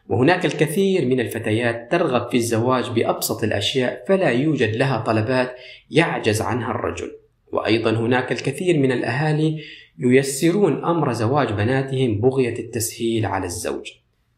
وهناك 0.08 0.46
الكثير 0.46 1.06
من 1.06 1.20
الفتيات 1.20 1.88
ترغب 1.92 2.30
في 2.30 2.36
الزواج 2.36 2.90
بأبسط 2.90 3.44
الأشياء 3.44 4.04
فلا 4.08 4.28
يوجد 4.28 4.76
لها 4.76 4.98
طلبات 4.98 5.56
يعجز 5.90 6.42
عنها 6.42 6.70
الرجل. 6.70 7.12
وأيضا 7.52 7.90
هناك 7.90 8.32
الكثير 8.32 8.78
من 8.78 8.92
الأهالي 8.92 9.62
ييسرون 9.98 10.84
أمر 10.84 11.12
زواج 11.12 11.52
بناتهم 11.52 12.20
بغية 12.20 12.58
التسهيل 12.58 13.26
على 13.26 13.46
الزوج. 13.46 13.92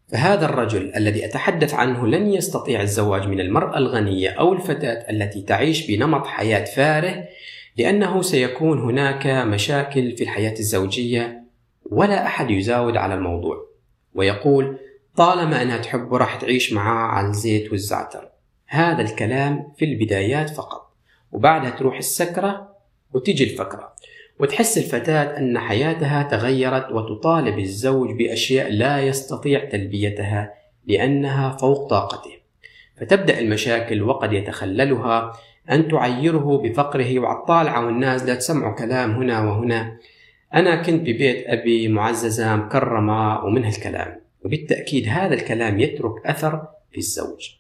فهذا 0.09 0.45
الرجل 0.45 0.93
الذي 0.97 1.25
أتحدث 1.25 1.75
عنه 1.75 2.07
لن 2.07 2.33
يستطيع 2.33 2.83
الزواج 2.83 3.29
من 3.29 3.41
المرأة 3.41 3.79
الغنية 3.79 4.31
أو 4.31 4.53
الفتاة 4.53 5.11
التي 5.11 5.43
تعيش 5.43 5.91
بنمط 5.91 6.27
حياة 6.27 6.65
فاره 6.65 7.25
لأنه 7.77 8.23
سيكون 8.23 8.79
هناك 8.79 9.27
مشاكل 9.27 10.17
في 10.17 10.25
الحياة 10.25 10.53
الزوجية 10.53 11.43
ولا 11.91 12.27
أحد 12.27 12.51
يزاود 12.51 12.97
على 12.97 13.15
الموضوع. 13.15 13.69
ويقول 14.15 14.79
طالما 15.19 15.63
أنها 15.63 15.79
تحبه 15.79 16.17
راح 16.17 16.37
تعيش 16.37 16.73
معاه 16.73 17.07
على 17.09 17.29
الزيت 17.29 17.71
والزعتر. 17.71 18.29
هذا 18.67 19.03
الكلام 19.03 19.73
في 19.77 19.85
البدايات 19.85 20.51
فقط 20.51 20.93
وبعدها 21.33 21.71
تروح 21.71 21.97
السكرة 21.97 22.77
وتجي 23.15 23.45
الفكرة 23.45 23.95
وتحس 24.41 24.79
الفتاة 24.79 25.39
أن 25.39 25.59
حياتها 25.59 26.23
تغيرت 26.23 26.93
وتطالب 26.93 27.59
الزوج 27.59 28.19
بأشياء 28.19 28.73
لا 28.73 29.01
يستطيع 29.01 29.65
تلبيتها 29.65 30.55
لأنها 30.87 31.57
فوق 31.57 31.89
طاقته. 31.89 32.31
فتبدأ 33.01 33.39
المشاكل 33.39 34.03
وقد 34.03 34.33
يتخللها 34.33 35.33
أن 35.71 35.89
تعيره 35.89 36.63
بفقره 36.65 37.19
وعالطالعة 37.19 37.87
والنازلة 37.87 38.35
تسمع 38.35 38.75
كلام 38.75 39.11
هنا 39.11 39.41
وهنا. 39.41 39.97
أنا 40.55 40.83
كنت 40.83 41.01
ببيت 41.01 41.47
أبي 41.47 41.89
معززة 41.89 42.57
مكرمة 42.57 43.45
ومن 43.45 43.65
هالكلام. 43.65 44.28
وبالتأكيد 44.45 45.09
هذا 45.09 45.35
الكلام 45.35 45.81
يترك 45.81 46.27
أثر 46.27 46.69
في 46.91 46.99
الزوج. 46.99 47.51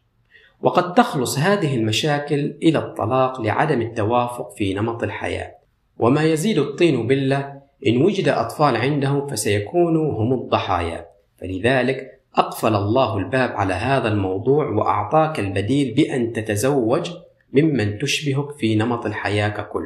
وقد 0.63 0.95
تخلص 0.95 1.39
هذه 1.39 1.77
المشاكل 1.77 2.55
إلى 2.63 2.79
الطلاق 2.79 3.41
لعدم 3.41 3.83
التوافق 3.83 4.55
في 4.57 4.75
نمط 4.75 5.03
الحياة. 5.03 5.55
وما 5.99 6.25
يزيد 6.25 6.59
الطين 6.59 7.07
بلة 7.07 7.61
إن 7.87 8.03
وجد 8.03 8.29
أطفال 8.29 8.77
عنده 8.77 9.27
فسيكونوا 9.27 10.13
هم 10.13 10.33
الضحايا. 10.33 11.07
فلذلك 11.41 12.21
أقفل 12.37 12.75
الله 12.75 13.19
الباب 13.19 13.51
على 13.51 13.75
هذا 13.75 14.09
الموضوع 14.09 14.69
وأعطاك 14.69 15.41
البديل 15.41 15.95
بأن 15.95 16.33
تتزوج 16.33 17.11
ممن 17.53 17.99
تشبهك 17.99 18.59
في 18.59 18.75
نمط 18.77 19.07
الحياة 19.07 19.49
ككل. 19.49 19.85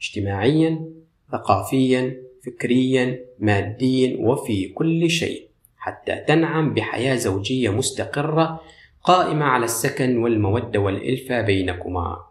اجتماعيا 0.00 0.84
ثقافيا 1.32 2.16
فكريا 2.46 3.20
ماديا 3.38 4.16
وفي 4.20 4.68
كل 4.68 5.10
شيء. 5.10 5.45
حتى 5.86 6.16
تنعم 6.16 6.74
بحياة 6.74 7.16
زوجية 7.16 7.70
مستقرة 7.70 8.60
قائمة 9.02 9.44
على 9.44 9.64
السكن 9.64 10.18
والمودة 10.18 10.80
والإلفة 10.80 11.40
بينكما 11.40 12.26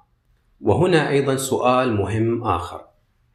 وهنا 0.61 1.09
أيضا 1.09 1.35
سؤال 1.35 1.93
مهم 1.93 2.43
آخر 2.43 2.85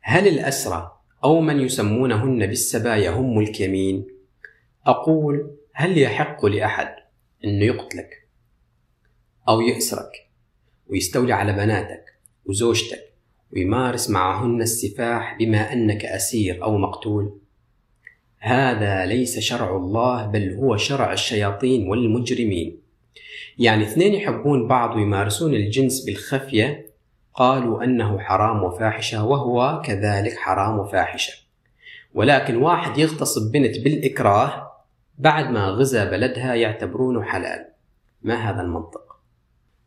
هل 0.00 0.28
الأسرى 0.28 1.00
أو 1.24 1.40
من 1.40 1.60
يسمونهن 1.60 2.46
بالسبايا 2.46 3.10
هم 3.10 3.36
ملك 3.36 3.60
يمين؟ 3.60 4.06
أقول 4.86 5.56
هل 5.72 5.98
يحق 5.98 6.46
لأحد 6.46 6.94
أنه 7.44 7.64
يقتلك 7.64 8.28
أو 9.48 9.60
يأسرك 9.60 10.30
ويستولي 10.86 11.32
على 11.32 11.52
بناتك 11.52 12.04
وزوجتك 12.44 13.14
ويمارس 13.52 14.10
معهن 14.10 14.62
السفاح 14.62 15.36
بما 15.38 15.72
أنك 15.72 16.04
أسير 16.04 16.62
أو 16.64 16.78
مقتول؟ 16.78 17.39
هذا 18.40 19.06
ليس 19.06 19.38
شرع 19.38 19.76
الله 19.76 20.26
بل 20.26 20.54
هو 20.54 20.76
شرع 20.76 21.12
الشياطين 21.12 21.88
والمجرمين. 21.88 22.80
يعني 23.58 23.84
اثنين 23.84 24.14
يحبون 24.14 24.68
بعض 24.68 24.96
ويمارسون 24.96 25.54
الجنس 25.54 26.04
بالخفية 26.04 26.90
قالوا 27.34 27.84
أنه 27.84 28.18
حرام 28.18 28.62
وفاحشة 28.62 29.24
وهو 29.24 29.82
كذلك 29.84 30.36
حرام 30.36 30.78
وفاحشة. 30.78 31.32
ولكن 32.14 32.56
واحد 32.56 32.98
يغتصب 32.98 33.52
بنت 33.52 33.78
بالإكراه 33.78 34.72
بعد 35.18 35.50
ما 35.50 35.68
غزا 35.68 36.10
بلدها 36.10 36.54
يعتبرونه 36.54 37.22
حلال. 37.22 37.66
ما 38.22 38.34
هذا 38.34 38.60
المنطق؟ 38.60 39.10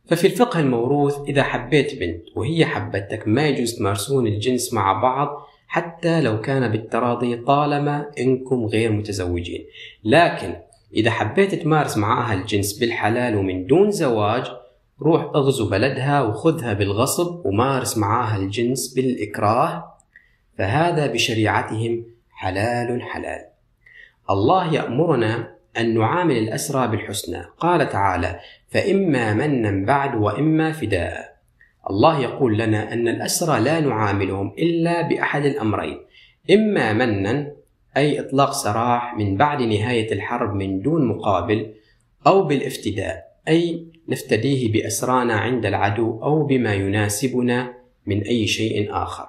ففي 0.05 0.27
الفقه 0.27 0.59
الموروث 0.59 1.17
إذا 1.27 1.43
حبيت 1.43 1.99
بنت 1.99 2.23
وهي 2.35 2.65
حبتك 2.65 3.27
ما 3.27 3.47
يجوز 3.47 3.75
تمارسون 3.75 4.27
الجنس 4.27 4.73
مع 4.73 5.01
بعض 5.01 5.47
حتى 5.73 6.21
لو 6.21 6.41
كان 6.41 6.71
بالتراضي 6.71 7.36
طالما 7.36 8.12
إنكم 8.19 8.65
غير 8.65 8.91
متزوجين. 8.91 9.65
لكن 10.03 10.55
إذا 10.93 11.12
حبيت 11.12 11.55
تمارس 11.55 11.97
معها 11.97 12.33
الجنس 12.33 12.79
بالحلال 12.79 13.36
ومن 13.36 13.65
دون 13.65 13.91
زواج 13.91 14.43
روح 15.01 15.21
اغزو 15.36 15.69
بلدها 15.69 16.21
وخذها 16.21 16.73
بالغصب 16.73 17.45
ومارس 17.45 17.97
معاها 17.97 18.38
الجنس 18.38 18.93
بالإكراه 18.93 19.97
فهذا 20.57 21.07
بشريعتهم 21.07 22.05
حلال 22.31 23.01
حلال. 23.01 23.45
الله 24.29 24.73
يأمرنا 24.73 25.55
أن 25.77 25.99
نعامل 25.99 26.38
الأسرى 26.38 26.88
بالحسنى. 26.88 27.45
قال 27.59 27.89
تعالى 27.89 28.39
فإما 28.69 29.33
منا 29.33 29.86
بعد 29.86 30.15
وإما 30.15 30.71
فداء. 30.71 31.32
الله 31.89 32.19
يقول 32.19 32.57
لنا 32.57 32.93
أن 32.93 33.07
الأسرى 33.07 33.59
لا 33.59 33.79
نعاملهم 33.79 34.53
إلا 34.59 35.01
بأحد 35.01 35.45
الأمرين 35.45 35.97
إما 36.51 36.93
منا 36.93 37.51
أي 37.97 38.19
إطلاق 38.19 38.51
سراح 38.51 39.17
من 39.17 39.37
بعد 39.37 39.61
نهاية 39.61 40.13
الحرب 40.13 40.55
من 40.55 40.81
دون 40.81 41.07
مقابل 41.07 41.73
أو 42.27 42.43
بالافتداء 42.43 43.23
أي 43.47 43.87
نفتديه 44.07 44.71
بأسرانا 44.71 45.33
عند 45.33 45.65
العدو 45.65 46.23
أو 46.23 46.43
بما 46.43 46.73
يناسبنا 46.73 47.73
من 48.05 48.21
أي 48.21 48.47
شيء 48.47 48.93
آخر. 48.95 49.27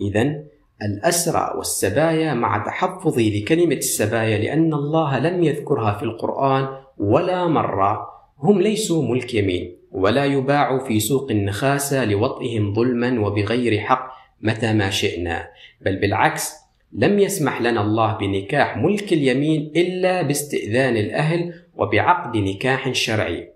إذا 0.00 0.42
الأسرى 0.82 1.54
والسبايا 1.56 2.34
مع 2.34 2.64
تحفظي 2.64 3.40
لكلمة 3.40 3.74
السبايا 3.74 4.38
لأن 4.38 4.74
الله 4.74 5.18
لم 5.18 5.44
يذكرها 5.44 5.98
في 5.98 6.02
القرآن 6.02 6.68
ولا 6.98 7.46
مرة 7.46 8.08
هم 8.38 8.60
ليسوا 8.60 9.02
ملك 9.02 9.34
يمين. 9.34 9.79
ولا 9.90 10.24
يباع 10.24 10.78
في 10.78 11.00
سوق 11.00 11.30
النخاسة 11.30 12.04
لوطئهم 12.04 12.74
ظلما 12.74 13.20
وبغير 13.20 13.80
حق 13.80 14.10
متى 14.40 14.72
ما 14.72 14.90
شئنا 14.90 15.48
بل 15.80 15.96
بالعكس 15.96 16.60
لم 16.92 17.18
يسمح 17.18 17.60
لنا 17.60 17.80
الله 17.80 18.18
بنكاح 18.18 18.76
ملك 18.76 19.12
اليمين 19.12 19.72
إلا 19.76 20.22
باستئذان 20.22 20.96
الأهل 20.96 21.54
وبعقد 21.76 22.36
نكاح 22.36 22.92
شرعي. 22.92 23.48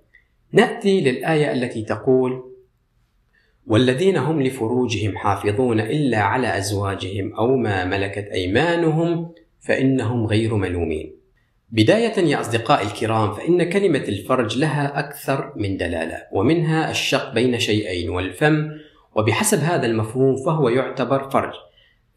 نأتي 0.53 1.01
للآية 1.01 1.53
التي 1.53 1.83
تقول 1.83 2.55
والذين 3.67 4.17
هم 4.17 4.43
لفروجهم 4.43 5.17
حافظون 5.17 5.81
إلا 5.81 6.19
على 6.19 6.59
أزواجهم 6.59 7.35
أو 7.35 7.57
ما 7.57 7.85
ملكت 7.85 8.29
أيمانهم 8.33 9.31
فإنهم 9.61 10.27
غير 10.27 10.55
ملومين. 10.55 11.24
بداية 11.75 12.19
يا 12.19 12.41
أصدقائي 12.41 12.87
الكرام 12.87 13.33
فإن 13.33 13.71
كلمة 13.71 13.99
الفرج 13.99 14.59
لها 14.59 14.99
أكثر 14.99 15.53
من 15.57 15.77
دلالة 15.77 16.23
ومنها 16.33 16.91
الشق 16.91 17.35
بين 17.35 17.59
شيئين 17.59 18.11
والفم 18.11 18.71
وبحسب 19.17 19.59
هذا 19.59 19.87
المفهوم 19.87 20.37
فهو 20.47 20.69
يعتبر 20.69 21.31
فرج. 21.31 21.53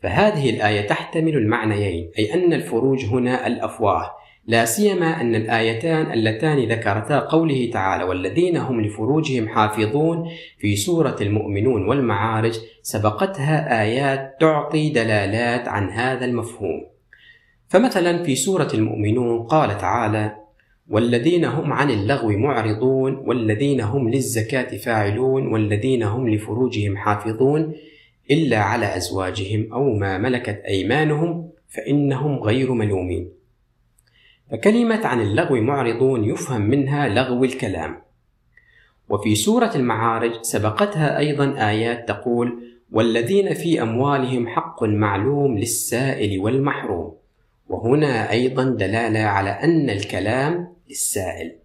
فهذه 0.04 0.50
الآية 0.50 0.88
تحتمل 0.88 1.38
المعنيين 1.38 2.12
أي 2.20 2.34
أن 2.34 2.54
الفروج 2.54 3.06
هنا 3.06 3.48
الأفواه 3.48 4.12
لا 4.48 4.66
سيما 4.66 5.22
أن 5.22 5.36
الآيتان 5.36 6.12
اللتان 6.12 6.58
ذكرتا 6.58 7.20
قوله 7.20 7.70
تعالى 7.74 8.04
والذين 8.04 8.58
هم 8.58 8.82
لفروجهم 8.82 9.50
حافظون 9.50 10.30
في 10.60 10.76
سورة 10.76 11.16
المؤمنون 11.22 11.88
والمعارج 11.90 12.60
سبقتها 12.82 13.82
آيات 13.82 14.38
تعطي 14.40 14.90
دلالات 14.90 15.68
عن 15.68 15.90
هذا 15.90 16.26
المفهوم. 16.26 16.97
فمثلا 17.68 18.24
في 18.24 18.36
سورة 18.36 18.70
المؤمنون 18.74 19.44
قال 19.44 19.78
تعالى 19.78 20.36
والذين 20.90 21.46
هم 21.46 21.74
عن 21.74 21.90
اللغو 21.90 22.30
معرضون 22.30 23.16
والذين 23.16 23.82
هم 23.82 24.10
للزكاة 24.10 24.78
فاعلون 24.78 25.48
والذين 25.48 26.04
هم 26.04 26.30
لفروجهم 26.30 26.98
حافظون 26.98 27.74
إلا 28.32 28.58
على 28.58 28.98
أزواجهم 28.98 29.74
أو 29.74 29.94
ما 29.94 30.18
ملكت 30.18 30.62
أيمانهم 30.68 31.50
فإنهم 31.68 32.40
غير 32.40 32.74
ملومين. 32.74 33.30
فكلمة 34.52 35.08
عن 35.08 35.22
اللغو 35.22 35.56
معرضون 35.62 36.24
يفهم 36.24 36.62
منها 36.62 37.08
لغو 37.08 37.44
الكلام. 37.44 38.02
وفي 39.10 39.36
سورة 39.36 39.72
المعارج 39.76 40.32
سبقتها 40.42 41.18
أيضا 41.18 41.70
آيات 41.70 42.08
تقول 42.08 42.64
والذين 42.92 43.54
في 43.54 43.82
أموالهم 43.82 44.48
حق 44.48 44.84
معلوم 44.84 45.58
للسائل 45.58 46.40
والمحروم. 46.40 47.17
وهنا 47.70 48.32
أيضا 48.32 48.64
دلالة 48.64 49.20
على 49.20 49.50
أن 49.50 49.90
الكلام 49.90 50.74
للسائل. 50.90 51.56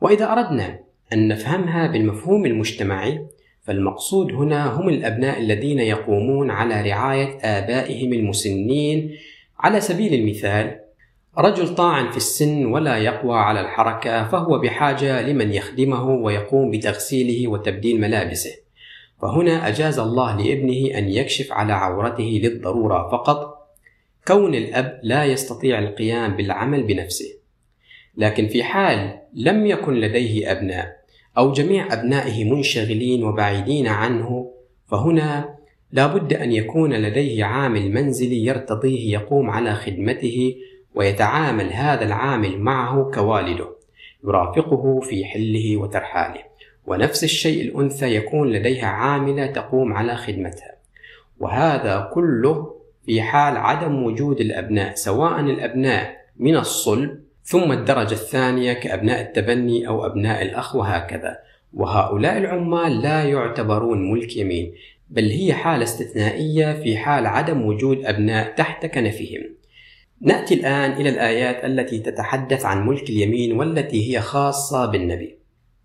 وإذا 0.00 0.32
أردنا 0.32 0.80
أن 1.12 1.28
نفهمها 1.28 1.86
بالمفهوم 1.86 2.46
المجتمعي 2.46 3.26
فالمقصود 3.62 4.32
هنا 4.32 4.66
هم 4.66 4.88
الأبناء 4.88 5.40
الذين 5.40 5.78
يقومون 5.78 6.50
على 6.50 6.90
رعاية 6.90 7.38
آبائهم 7.42 8.12
المسنين. 8.12 9.16
على 9.58 9.80
سبيل 9.80 10.14
المثال 10.14 10.80
رجل 11.38 11.74
طاعن 11.74 12.10
في 12.10 12.16
السن 12.16 12.66
ولا 12.66 12.98
يقوى 12.98 13.38
على 13.38 13.60
الحركة 13.60 14.28
فهو 14.28 14.58
بحاجة 14.58 15.22
لمن 15.22 15.52
يخدمه 15.52 16.10
ويقوم 16.10 16.70
بتغسيله 16.70 17.48
وتبديل 17.48 18.00
ملابسه. 18.00 18.50
فهنا 19.22 19.68
أجاز 19.68 19.98
الله 19.98 20.36
لابنه 20.36 20.98
أن 20.98 21.08
يكشف 21.08 21.52
على 21.52 21.72
عورته 21.72 22.40
للضرورة 22.42 23.08
فقط 23.12 23.53
كون 24.28 24.54
الأب 24.54 25.00
لا 25.02 25.24
يستطيع 25.24 25.78
القيام 25.78 26.36
بالعمل 26.36 26.82
بنفسه. 26.82 27.34
لكن 28.16 28.48
في 28.48 28.64
حال 28.64 29.20
لم 29.34 29.66
يكن 29.66 29.94
لديه 29.94 30.52
أبناء 30.52 30.96
أو 31.38 31.52
جميع 31.52 31.92
أبنائه 31.92 32.44
منشغلين 32.44 33.24
وبعيدين 33.24 33.86
عنه 33.86 34.50
فهنا 34.86 35.54
لا 35.92 36.06
بد 36.06 36.32
أن 36.32 36.52
يكون 36.52 36.92
لديه 36.92 37.44
عامل 37.44 37.92
منزلي 37.92 38.44
يرتضيه 38.44 39.12
يقوم 39.12 39.50
على 39.50 39.74
خدمته 39.74 40.54
ويتعامل 40.94 41.72
هذا 41.72 42.04
العامل 42.04 42.58
معه 42.58 43.10
كوالده 43.14 43.68
يرافقه 44.24 45.00
في 45.00 45.24
حله 45.24 45.76
وترحاله. 45.76 46.40
ونفس 46.86 47.24
الشيء 47.24 47.62
الأنثى 47.62 48.16
يكون 48.16 48.52
لديها 48.52 48.86
عاملة 48.86 49.46
تقوم 49.46 49.92
على 49.92 50.16
خدمتها. 50.16 50.74
وهذا 51.40 52.10
كله 52.14 52.73
في 53.06 53.22
حال 53.22 53.56
عدم 53.56 54.02
وجود 54.02 54.40
الأبناء 54.40 54.94
سواء 54.94 55.40
الأبناء 55.40 56.16
من 56.36 56.56
الصلب 56.56 57.24
ثم 57.42 57.72
الدرجة 57.72 58.12
الثانية 58.12 58.72
كأبناء 58.72 59.20
التبني 59.20 59.88
أو 59.88 60.06
أبناء 60.06 60.42
الأخ 60.42 60.76
وهكذا. 60.76 61.38
وهؤلاء 61.72 62.38
العمال 62.38 63.00
لا 63.00 63.24
يعتبرون 63.24 64.10
ملك 64.12 64.36
يمين 64.36 64.74
بل 65.10 65.30
هي 65.30 65.52
حالة 65.54 65.82
استثنائية 65.82 66.72
في 66.72 66.96
حال 66.96 67.26
عدم 67.26 67.62
وجود 67.62 68.04
أبناء 68.04 68.54
تحت 68.54 68.86
كنفهم. 68.86 69.54
نأتي 70.20 70.54
الآن 70.54 70.92
إلى 70.92 71.08
الآيات 71.08 71.64
التي 71.64 71.98
تتحدث 71.98 72.64
عن 72.64 72.86
ملك 72.86 73.10
اليمين 73.10 73.52
والتي 73.58 74.16
هي 74.16 74.20
خاصة 74.20 74.86
بالنبي. 74.86 75.38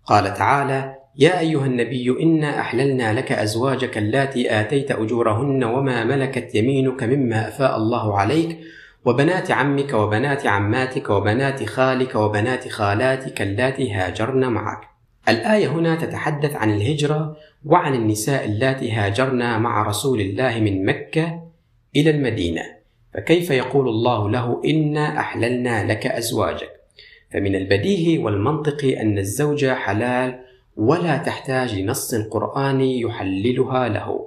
قال 0.04 0.34
تعالى 0.34 0.99
يا 1.20 1.40
أيها 1.40 1.66
النبي 1.66 2.16
إنا 2.22 2.60
أحللنا 2.60 3.12
لك 3.12 3.32
أزواجك 3.32 3.98
اللاتي 3.98 4.60
آتيت 4.60 4.90
أجورهن 4.90 5.64
وما 5.64 6.04
ملكت 6.04 6.54
يمينك 6.54 7.02
مما 7.02 7.48
أفاء 7.48 7.76
الله 7.76 8.18
عليك 8.18 8.58
وبنات 9.04 9.50
عمك 9.50 9.92
وبنات 9.94 10.46
عماتك 10.46 11.10
وبنات 11.10 11.64
خالك 11.64 12.14
وبنات 12.14 12.68
خالاتك 12.68 13.42
اللاتي 13.42 13.92
هاجرن 13.92 14.48
معك. 14.48 14.80
الآية 15.28 15.68
هنا 15.68 15.96
تتحدث 15.96 16.56
عن 16.56 16.70
الهجرة 16.70 17.36
وعن 17.66 17.94
النساء 17.94 18.44
اللاتي 18.44 18.92
هاجرن 18.92 19.60
مع 19.60 19.82
رسول 19.82 20.20
الله 20.20 20.60
من 20.60 20.84
مكة 20.84 21.42
إلى 21.96 22.10
المدينة، 22.10 22.62
فكيف 23.14 23.50
يقول 23.50 23.88
الله 23.88 24.30
له 24.30 24.62
إنا 24.64 25.20
أحللنا 25.20 25.92
لك 25.92 26.06
أزواجك؟ 26.06 26.70
فمن 27.32 27.54
البديهي 27.54 28.18
والمنطقي 28.18 29.00
أن 29.00 29.18
الزوجة 29.18 29.74
حلال 29.74 30.49
ولا 30.80 31.16
تحتاج 31.16 31.78
لنص 31.78 32.14
قرآني 32.14 33.00
يحللها 33.00 33.88
له. 33.88 34.26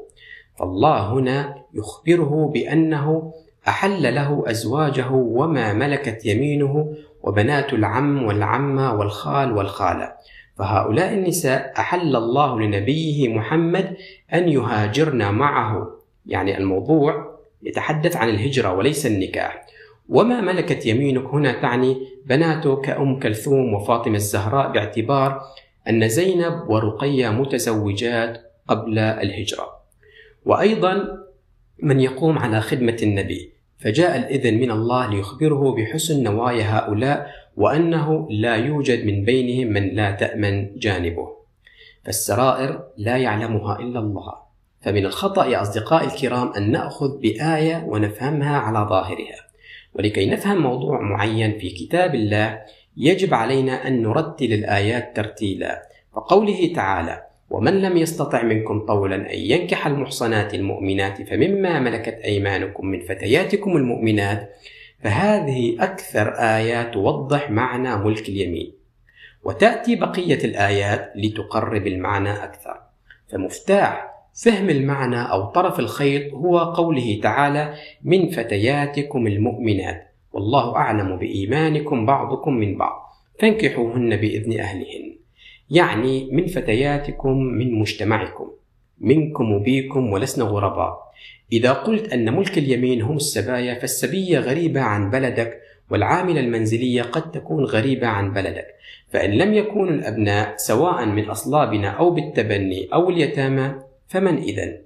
فالله 0.60 1.14
هنا 1.14 1.56
يخبره 1.74 2.52
بأنه 2.54 3.34
أحل 3.68 4.16
له 4.16 4.44
أزواجه 4.48 5.12
وما 5.12 5.74
ملكت 5.74 6.26
يمينه 6.26 6.94
وبنات 7.24 7.74
العم 7.74 8.24
والعمة 8.24 8.94
والخال 8.94 9.52
والخالة. 9.52 10.14
فهؤلاء 10.58 11.14
النساء 11.14 11.74
أحل 11.78 12.16
الله 12.16 12.60
لنبيه 12.60 13.30
محمد 13.30 13.98
أن 14.34 14.50
يهاجرن 14.50 15.34
معه. 15.34 15.88
يعني 16.26 16.58
الموضوع 16.58 17.38
يتحدث 17.64 18.16
عن 18.16 18.30
الهجرة 18.30 18.74
وليس 18.74 19.06
النكاح. 19.06 19.66
وما 20.10 20.42
ملكت 20.42 20.86
يمينك 20.86 21.26
هنا 21.26 21.62
تعني 21.62 22.08
بناته 22.26 22.76
كأم 22.76 23.20
كلثوم 23.20 23.74
وفاطمة 23.74 24.16
الزهراء 24.16 24.72
باعتبار 24.72 25.42
أن 25.90 26.08
زينب 26.08 26.70
ورقية 26.70 27.30
متزوجات 27.30 28.42
قبل 28.68 29.00
الهجرة. 29.00 29.68
وأيضا 30.46 31.24
من 31.80 32.00
يقوم 32.00 32.38
على 32.40 32.62
خدمة 32.62 32.98
النبي 33.04 33.54
فجاء 33.78 34.18
الإذن 34.18 34.60
من 34.60 34.72
الله 34.72 35.10
ليخبره 35.10 35.76
بحسن 35.76 36.24
نوايا 36.24 36.64
هؤلاء 36.64 37.32
وأنه 37.58 38.28
لا 38.32 38.56
يوجد 38.56 39.06
من 39.06 39.26
بينهم 39.26 39.74
من 39.74 39.96
لا 39.96 40.12
تأمن 40.12 40.76
جانبه. 40.76 41.28
فالسرائر 42.06 42.84
لا 42.98 43.18
يعلمها 43.18 43.80
إلا 43.80 44.00
الله. 44.00 44.34
فمن 44.82 45.06
الخطأ 45.06 45.46
يا 45.46 45.62
أصدقائي 45.62 46.08
الكرام 46.08 46.54
أن 46.54 46.72
نأخذ 46.72 47.20
بآية 47.20 47.84
ونفهمها 47.88 48.58
على 48.58 48.90
ظاهرها. 48.90 49.44
ولكي 49.94 50.30
نفهم 50.30 50.62
موضوع 50.62 51.02
معين 51.02 51.60
في 51.60 51.70
كتاب 51.70 52.16
الله 52.16 52.62
يجب 52.98 53.34
علينا 53.34 53.88
أن 53.88 54.04
نرتل 54.04 54.54
الآيات 54.54 55.16
ترتيلا. 55.16 55.82
فقوله 56.16 56.74
تعالى 56.76 57.24
ومن 57.50 57.82
لم 57.82 57.98
يستطع 57.98 58.44
منكم 58.44 58.80
طولا 58.80 59.16
أن 59.16 59.40
ينكح 59.40 59.88
المحصنات 59.88 60.54
المؤمنات 60.54 61.22
فمما 61.22 61.80
ملكت 61.80 62.20
أيمانكم 62.24 62.88
من 62.88 63.00
فتياتكم 63.00 63.78
المؤمنات 63.78 64.50
فهذه 65.04 65.76
أكثر 65.80 66.30
آيات 66.30 66.94
توضح 66.94 67.52
معنى 67.52 67.96
ملك 67.96 68.30
اليمين. 68.30 68.74
وتأتي 69.44 69.96
بقية 69.96 70.46
الآيات 70.46 71.14
لتقرب 71.16 71.88
المعنى 71.88 72.44
أكثر. 72.44 72.82
فمفتاح 73.32 74.14
فهم 74.34 74.70
المعنى 74.70 75.32
أو 75.32 75.46
طرف 75.46 75.80
الخيط 75.80 76.34
هو 76.34 76.60
قوله 76.60 77.20
تعالى 77.24 77.74
من 78.04 78.30
فتياتكم 78.30 79.28
المؤمنات 79.28 80.13
والله 80.34 80.76
أعلم 80.76 81.18
بإيمانكم 81.18 82.06
بعضكم 82.06 82.54
من 82.54 82.78
بعض. 82.78 83.14
فانكحوهن 83.40 84.16
بإذن 84.16 84.60
أهلهن. 84.60 85.16
يعني 85.70 86.30
من 86.32 86.48
فتياتكم 86.48 87.38
من 87.38 87.80
مجتمعكم 87.80 88.52
منكم 89.00 89.52
وبيكم 89.52 90.12
ولسنا 90.12 90.46
غرباء. 90.46 91.14
إذا 91.52 91.72
قلت 91.72 92.14
أن 92.14 92.34
ملك 92.36 92.58
اليمين 92.58 93.02
هم 93.02 93.16
السبايا 93.16 93.80
فالسبية 93.80 94.40
غريبة 94.40 94.82
عن 94.82 95.10
بلدك 95.10 95.60
والعاملة 95.90 96.40
المنزلية 96.40 97.02
قد 97.02 97.32
تكون 97.32 97.64
غريبة 97.64 98.08
عن 98.08 98.34
بلدك. 98.34 98.68
فإن 99.10 99.32
لم 99.32 99.54
يكونوا 99.54 99.94
الأبناء 99.94 100.54
سواء 100.58 101.06
من 101.06 101.30
أصلابنا 101.30 101.88
أو 101.90 102.12
بالتبني 102.12 102.90
أو 102.94 103.10
اليتامى 103.10 103.76
فمن 104.08 104.38
إذن؟ 104.38 104.80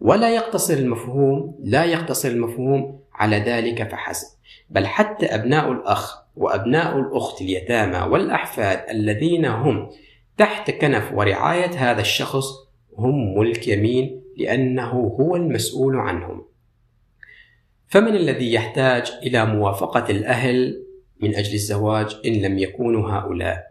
ولا 0.00 0.34
يقتصر 0.34 0.74
المفهوم 0.74 1.58
لا 1.64 1.84
يقتصر 1.84 2.28
المفهوم 2.28 3.00
على 3.14 3.36
ذلك 3.36 3.90
فحسب. 3.90 4.35
بل 4.70 4.86
حتى 4.86 5.26
أبناء 5.26 5.72
الأخ 5.72 6.22
وأبناء 6.36 6.98
الأخت 6.98 7.42
اليتامى 7.42 8.12
والأحفاد 8.12 8.90
الذين 8.90 9.44
هم 9.44 9.90
تحت 10.38 10.70
كنف 10.70 11.12
ورعاية 11.12 11.70
هذا 11.70 12.00
الشخص 12.00 12.46
هم 12.98 13.38
ملك 13.38 13.68
يمين 13.68 14.22
لأنه 14.36 14.90
هو 15.20 15.36
المسؤول 15.36 15.96
عنهم. 15.96 16.44
فمن 17.88 18.16
الذي 18.16 18.52
يحتاج 18.52 19.12
إلى 19.22 19.46
موافقة 19.46 20.10
الأهل 20.10 20.82
من 21.20 21.34
أجل 21.34 21.54
الزواج 21.54 22.16
إن 22.26 22.32
لم 22.32 22.58
يكونوا 22.58 23.10
هؤلاء؟ 23.10 23.66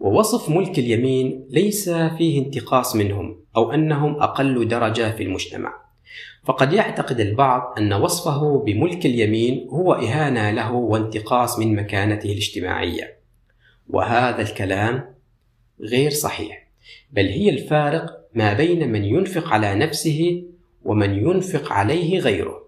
ووصف 0.00 0.50
ملك 0.50 0.78
اليمين 0.78 1.46
ليس 1.50 1.90
فيه 1.90 2.46
انتقاص 2.46 2.96
منهم 2.96 3.40
أو 3.56 3.72
أنهم 3.72 4.22
أقل 4.22 4.68
درجة 4.68 5.10
في 5.16 5.22
المجتمع. 5.22 5.85
فقد 6.46 6.72
يعتقد 6.72 7.20
البعض 7.20 7.74
أن 7.78 7.92
وصفه 7.92 8.64
بملك 8.66 9.06
اليمين 9.06 9.68
هو 9.70 9.92
إهانة 9.92 10.50
له 10.50 10.72
وانتقاص 10.72 11.58
من 11.58 11.76
مكانته 11.76 12.32
الاجتماعية. 12.32 13.16
وهذا 13.88 14.42
الكلام 14.42 15.14
غير 15.80 16.10
صحيح 16.10 16.68
بل 17.12 17.26
هي 17.26 17.50
الفارق 17.50 18.06
ما 18.34 18.52
بين 18.52 18.92
من 18.92 19.04
ينفق 19.04 19.48
على 19.48 19.74
نفسه 19.74 20.44
ومن 20.84 21.14
ينفق 21.14 21.72
عليه 21.72 22.18
غيره 22.18 22.66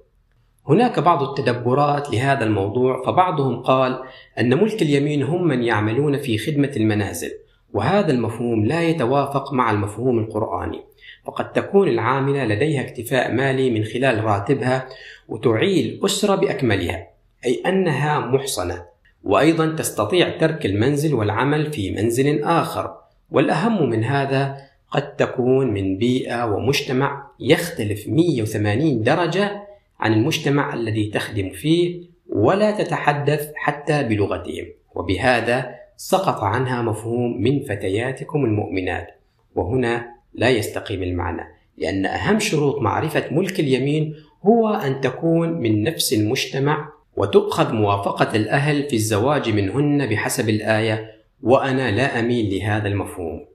هناك 0.68 0.98
بعض 0.98 1.22
التدبرات 1.22 2.10
لهذا 2.10 2.44
الموضوع 2.44 3.02
فبعضهم 3.06 3.62
قال 3.62 4.02
أن 4.38 4.54
ملك 4.54 4.82
اليمين 4.82 5.22
هم 5.22 5.46
من 5.48 5.62
يعملون 5.62 6.18
في 6.18 6.38
خدمة 6.38 6.72
المنازل 6.76 7.30
وهذا 7.72 8.12
المفهوم 8.12 8.64
لا 8.64 8.82
يتوافق 8.82 9.52
مع 9.52 9.70
المفهوم 9.70 10.18
القرآني 10.18 10.84
فقد 11.28 11.52
تكون 11.52 11.88
العاملة 11.88 12.44
لديها 12.44 12.80
اكتفاء 12.80 13.32
مالي 13.32 13.70
من 13.70 13.84
خلال 13.84 14.24
راتبها 14.24 14.88
وتعيل 15.28 16.00
أسرة 16.04 16.34
بأكملها 16.34 17.06
أي 17.44 17.62
أنها 17.66 18.20
محصنة. 18.20 18.84
وأيضا 19.24 19.76
تستطيع 19.76 20.38
ترك 20.38 20.66
المنزل 20.66 21.14
والعمل 21.14 21.72
في 21.72 21.90
منزل 21.90 22.44
آخر. 22.44 22.96
والأهم 23.30 23.90
من 23.90 24.04
هذا 24.04 24.56
قد 24.90 25.16
تكون 25.16 25.66
من 25.66 25.98
بيئة 25.98 26.44
ومجتمع 26.44 27.26
يختلف 27.40 28.08
180 28.08 29.02
درجة 29.02 29.62
عن 30.00 30.12
المجتمع 30.12 30.74
الذي 30.74 31.10
تخدم 31.10 31.50
فيه 31.50 32.02
ولا 32.28 32.70
تتحدث 32.70 33.52
حتى 33.56 34.02
بلغتهم. 34.02 34.66
وبهذا 34.94 35.74
سقط 35.96 36.42
عنها 36.42 36.82
مفهوم 36.82 37.42
من 37.42 37.62
فتياتكم 37.62 38.44
المؤمنات. 38.44 39.06
وهنا 39.54 40.17
لا 40.34 40.50
يستقيم 40.50 41.02
المعنى 41.02 41.42
لأن 41.78 42.06
أهم 42.06 42.38
شروط 42.38 42.82
معرفة 42.82 43.24
ملك 43.30 43.60
اليمين 43.60 44.14
هو 44.42 44.68
أن 44.68 45.00
تكون 45.00 45.48
من 45.48 45.82
نفس 45.82 46.12
المجتمع 46.12 46.92
وتؤخذ 47.16 47.72
موافقة 47.72 48.36
الأهل 48.36 48.88
في 48.88 48.96
الزواج 48.96 49.48
منهن 49.48 50.06
بحسب 50.06 50.48
الآية 50.48 51.10
وأنا 51.42 51.90
لا 51.90 52.20
أميل 52.20 52.54
لهذا 52.54 52.88
المفهوم. 52.88 53.46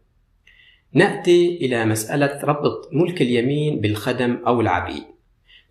نأتي 0.93 1.57
إلى 1.61 1.85
مسألة 1.85 2.39
ربط 2.43 2.89
ملك 2.93 3.21
اليمين 3.21 3.81
بالخدم 3.81 4.37
أو 4.47 4.61
العبيد. 4.61 5.03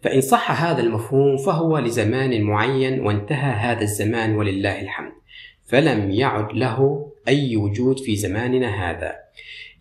فإن 0.02 0.20
صح 0.20 0.64
هذا 0.64 0.82
المفهوم 0.82 1.36
فهو 1.36 1.78
لزمان 1.78 2.42
معين 2.42 3.00
وانتهى 3.00 3.52
هذا 3.52 3.82
الزمان 3.82 4.36
ولله 4.36 4.80
الحمد. 4.80 5.12
فلم 5.66 6.10
يعد 6.10 6.52
له 6.52 7.10
أي 7.28 7.56
وجود 7.56 7.98
في 7.98 8.16
زماننا 8.16 8.90
هذا. 8.90 9.14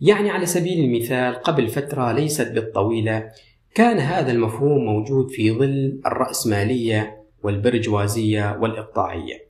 يعني 0.02 0.30
على 0.30 0.46
سبيل 0.46 0.84
المثال 0.84 1.34
قبل 1.34 1.68
فترة 1.68 2.12
ليست 2.12 2.52
بالطويلة 2.52 3.30
كان 3.74 3.98
هذا 3.98 4.32
المفهوم 4.32 4.84
موجود 4.84 5.30
في 5.30 5.50
ظل 5.50 6.00
الرأسمالية 6.06 7.22
والبرجوازية 7.42 8.58
والإقطاعية. 8.60 9.46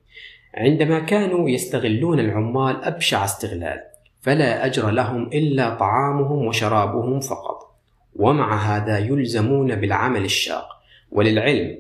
عندما 0.55 1.01
كانوا 1.01 1.51
يستغلون 1.51 2.21
العمال 2.21 2.85
أبشع 2.85 3.25
استغلال 3.25 3.81
فلا 4.21 4.67
أجر 4.67 4.91
لهم 4.91 5.27
إلا 5.27 5.75
طعامهم 5.75 6.47
وشرابهم 6.47 7.21
فقط. 7.21 7.77
ومع 8.17 8.57
هذا 8.57 8.99
يلزمون 8.99 9.75
بالعمل 9.75 10.25
الشاق 10.25 10.69
وللعلم 11.11 11.79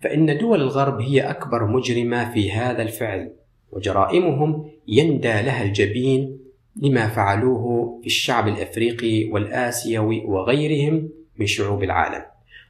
فإن 0.00 0.38
دول 0.38 0.60
الغرب 0.60 1.00
هي 1.00 1.20
أكبر 1.20 1.66
مجرمة 1.66 2.32
في 2.32 2.52
هذا 2.52 2.82
الفعل 2.82 3.32
وجرائمهم 3.72 4.70
يندى 4.88 5.42
لها 5.42 5.62
الجبين 5.62 6.37
لما 6.82 7.08
فعلوه 7.08 7.98
في 8.00 8.06
الشعب 8.06 8.48
الإفريقي 8.48 9.30
والآسيوي 9.30 10.24
وغيرهم 10.24 11.08
من 11.36 11.46
شعوب 11.46 11.82
العالم 11.82 12.24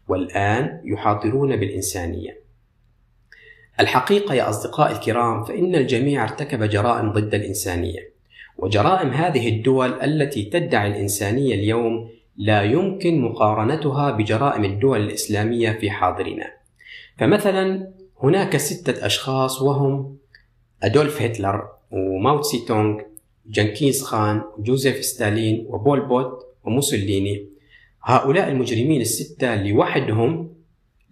والآن 0.08 0.80
يحاضرون 0.84 1.56
بالإنسانية. 1.56 2.40
الحقيقة 3.80 4.34
يا 4.34 4.50
أصدقائي 4.50 4.94
الكرام 4.94 5.44
فإن 5.44 5.74
الجميع 5.74 6.22
ارتكب 6.22 6.62
جرائم 6.62 7.12
ضد 7.12 7.34
الإنسانية 7.34 8.12
وجرائم 8.58 9.08
هذه 9.08 9.48
الدول 9.48 9.92
التي 10.02 10.44
تدعي 10.44 10.88
الإنسانية 10.88 11.54
اليوم 11.54 12.10
لا 12.36 12.62
يمكن 12.62 13.20
مقارنتها 13.20 14.10
بجرائم 14.10 14.64
الدول 14.64 15.00
الإسلامية 15.00 15.72
في 15.72 15.90
حاضرنا. 15.90 16.50
فمثلا 17.18 17.92
هناك 18.22 18.56
ستة 18.56 19.06
أشخاص 19.06 19.62
وهم 19.62 20.16
أدولف 20.82 21.22
هتلر 21.22 21.68
وماو 21.90 22.40
تسي 22.40 22.64
تونغ 22.68 23.00
جنكيز 23.48 24.02
خان 24.02 24.42
وجوزيف 24.58 25.04
ستالين 25.04 25.66
وبول 25.68 26.00
بوت 26.00 26.46
وموسوليني. 26.64 27.48
هؤلاء 28.02 28.48
المجرمين 28.48 29.00
الستة 29.00 29.62
لوحدهم 29.62 30.54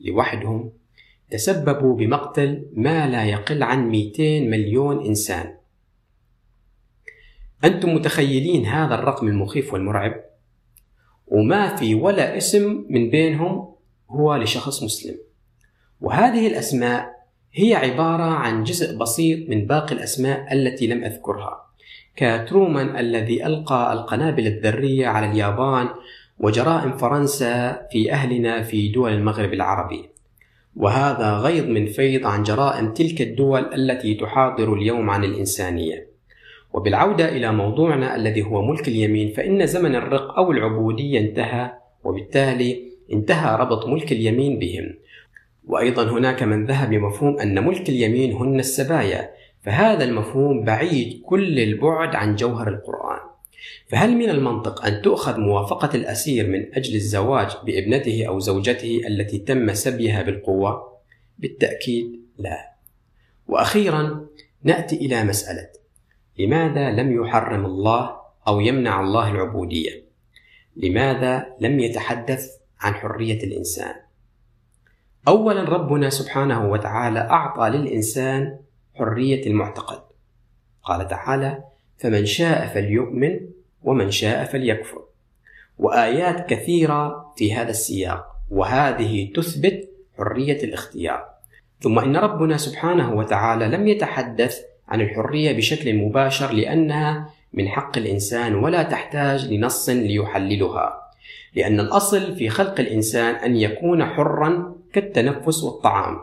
لوحدهم 0.01 0.73
تسببوا 1.31 1.97
بمقتل 1.97 2.67
ما 2.73 3.07
لا 3.07 3.25
يقل 3.25 3.63
عن 3.63 3.89
200 3.89 4.51
مليون 4.51 5.07
إنسان. 5.07 5.55
أنتم 7.65 7.95
متخيلين 7.95 8.67
هذا 8.67 8.95
الرقم 8.95 9.29
المخيف 9.29 9.73
والمرعب؟ 9.73 10.25
وما 11.27 11.77
في 11.77 11.95
ولا 11.95 12.37
اسم 12.37 12.87
من 12.89 13.11
بينهم 13.11 13.75
هو 14.11 14.37
لشخص 14.37 14.83
مسلم. 14.83 15.19
وهذه 16.01 16.47
الأسماء 16.47 17.17
هي 17.53 17.75
عبارة 17.75 18.23
عن 18.23 18.65
جزء 18.65 18.97
بسيط 18.99 19.49
من 19.49 19.67
باقي 19.67 19.95
الأسماء 19.95 20.53
التي 20.53 20.87
لم 20.87 21.05
أذكرها. 21.05 21.66
كترومان 22.17 22.97
الذي 22.97 23.47
ألقى 23.47 23.93
القنابل 23.93 24.47
الذرية 24.47 25.07
على 25.07 25.31
اليابان 25.31 25.89
وجرائم 26.39 26.97
فرنسا 26.97 27.87
في 27.93 28.13
أهلنا 28.13 28.63
في 28.63 28.89
دول 28.89 29.13
المغرب 29.13 29.53
العربي. 29.53 30.09
وهذا 30.77 31.33
غيض 31.33 31.67
من 31.67 31.87
فيض 31.87 32.27
عن 32.27 32.43
جرائم 32.43 32.93
تلك 32.93 33.23
الدول 33.23 33.75
التي 33.75 34.15
تحاضر 34.15 34.75
اليوم 34.75 35.11
عن 35.11 35.25
الإنسانية. 35.25 36.07
وبالعودة 36.73 37.29
إلى 37.29 37.53
موضوعنا 37.53 38.17
الذي 38.17 38.43
هو 38.43 38.63
ملك 38.63 38.89
اليمين 38.89 39.33
فإن 39.33 39.67
زمن 39.67 39.95
الرق 39.95 40.39
أو 40.39 40.53
العبودية 40.53 41.21
انتهى 41.21 41.73
وبالتالي 42.05 42.83
انتهى 43.13 43.57
ربط 43.57 43.87
ملك 43.87 44.13
اليمين 44.13 44.59
بهم. 44.59 44.95
وأيضا 45.67 46.11
هناك 46.11 46.43
من 46.43 46.67
ذهب 46.67 46.91
بمفهوم 46.91 47.39
أن 47.39 47.67
ملك 47.67 47.89
اليمين 47.89 48.33
هن 48.33 48.59
السبايا 48.59 49.36
فهذا 49.67 50.05
المفهوم 50.05 50.65
بعيد 50.65 51.23
كل 51.25 51.59
البعد 51.59 52.15
عن 52.15 52.37
جوهر 52.37 52.69
القرآن 52.69 53.21
فهل 53.89 54.17
من 54.17 54.31
المنطق 54.31 54.85
أن 54.85 55.03
تؤخذ 55.03 55.41
موافقة 55.41 55.91
الأسير 55.95 56.47
من 56.49 56.75
أجل 56.75 56.95
الزواج 56.95 57.57
بابنته 57.67 58.25
أو 58.29 58.39
زوجته 58.39 59.01
التي 59.07 59.39
تم 59.39 59.75
سبيها 59.75 60.23
بالقوة؟ 60.23 60.99
بالتأكيد 61.39 62.21
لا. 62.39 62.73
وأخيرا 63.49 64.27
نأتي 64.63 64.97
إلى 64.97 65.25
مسألة 65.25 65.69
لماذا 66.39 66.91
لم 66.91 67.23
يحرم 67.23 67.67
الله 67.67 68.17
أو 68.49 68.61
يمنع 68.61 69.01
الله 69.01 69.31
العبودية؟ 69.31 70.03
لماذا 70.77 71.47
لم 71.61 71.81
يتحدث 71.81 72.51
عن 72.81 72.95
حرية 72.95 73.45
الإنسان؟ 73.45 73.95
أولا 75.29 75.63
ربنا 75.63 76.11
سبحانه 76.11 76.71
وتعالى 76.71 77.21
أعطى 77.21 77.69
للإنسان 77.69 78.59
حرية 78.99 79.47
المعتقد. 79.47 80.01
قال 80.83 81.09
تعالى 81.09 81.65
فمن 81.99 82.27
شاء 82.27 82.67
فليؤمن 82.67 83.41
ومن 83.83 84.11
شاء 84.11 84.45
فليكفر 84.45 85.03
وآيات 85.79 86.51
كثيرة 86.51 87.33
في 87.37 87.55
هذا 87.55 87.71
السياق 87.71 88.27
وهذه 88.51 89.33
تثبت 89.35 89.89
حرية 90.19 90.65
الاختيار. 90.65 91.25
ثم 91.81 91.99
إن 91.99 92.17
ربنا 92.17 92.57
سبحانه 92.57 93.15
وتعالى 93.15 93.69
لم 93.69 93.89
يتحدث 93.89 94.61
عن 94.89 95.01
الحرية 95.01 95.57
بشكل 95.57 95.95
مباشر 95.95 96.53
لأنها 96.53 97.31
من 97.53 97.69
حق 97.69 97.99
الإنسان 97.99 98.55
ولا 98.55 98.83
تحتاج 98.83 99.53
لنص 99.53 99.89
ليحللها. 99.89 101.13
لأن 101.55 101.81
الأصل 101.81 102.37
في 102.37 102.49
خلق 102.49 102.81
الإنسان 102.81 103.35
أن 103.35 103.57
يكون 103.57 104.05
حرا 104.05 104.77
كالتنفس 104.93 105.65
والطعام. 105.65 106.19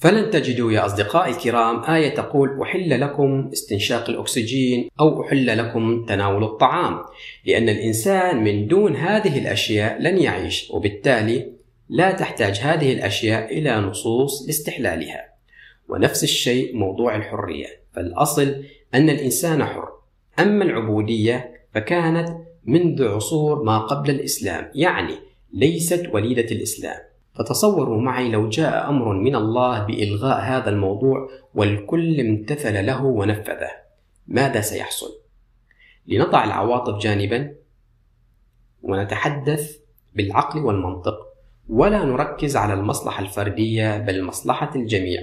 فلن 0.00 0.30
تجدوا 0.30 0.72
يا 0.72 0.86
أصدقائي 0.86 1.32
الكرام 1.32 1.84
آية 1.84 2.08
تقول 2.08 2.62
أحل 2.62 3.00
لكم 3.00 3.50
استنشاق 3.52 4.10
الأكسجين 4.10 4.88
أو 5.00 5.22
أحل 5.22 5.58
لكم 5.58 6.04
تناول 6.04 6.44
الطعام 6.44 6.98
لأن 7.46 7.68
الإنسان 7.68 8.44
من 8.44 8.66
دون 8.66 8.96
هذه 8.96 9.38
الأشياء 9.38 10.02
لن 10.02 10.18
يعيش 10.18 10.70
وبالتالي 10.70 11.52
لا 11.88 12.12
تحتاج 12.12 12.58
هذه 12.58 12.92
الأشياء 12.92 13.58
إلى 13.58 13.76
نصوص 13.76 14.46
لاستحلالها. 14.46 15.34
ونفس 15.88 16.24
الشيء 16.24 16.76
موضوع 16.76 17.16
الحرية. 17.16 17.66
فالأصل 17.92 18.64
أن 18.94 19.10
الإنسان 19.10 19.64
حر. 19.64 19.88
أما 20.38 20.64
العبودية 20.64 21.54
فكانت 21.74 22.28
منذ 22.64 23.08
عصور 23.08 23.62
ما 23.62 23.78
قبل 23.78 24.10
الإسلام 24.10 24.70
يعني 24.74 25.14
ليست 25.52 26.10
وليدة 26.12 26.42
الإسلام. 26.52 27.09
فتصوروا 27.40 28.00
معي 28.00 28.28
لو 28.28 28.48
جاء 28.48 28.88
أمر 28.88 29.12
من 29.12 29.36
الله 29.36 29.86
بإلغاء 29.86 30.40
هذا 30.40 30.70
الموضوع 30.70 31.28
والكل 31.54 32.20
امتثل 32.20 32.86
له 32.86 33.04
ونفذه. 33.04 33.70
ماذا 34.28 34.60
سيحصل؟ 34.60 35.20
لنضع 36.06 36.44
العواطف 36.44 37.02
جانبا 37.02 37.54
ونتحدث 38.82 39.76
بالعقل 40.14 40.60
والمنطق 40.60 41.16
ولا 41.68 42.04
نركز 42.04 42.56
على 42.56 42.74
المصلحة 42.74 43.22
الفردية 43.22 43.98
بل 43.98 44.24
مصلحة 44.24 44.70
الجميع. 44.74 45.20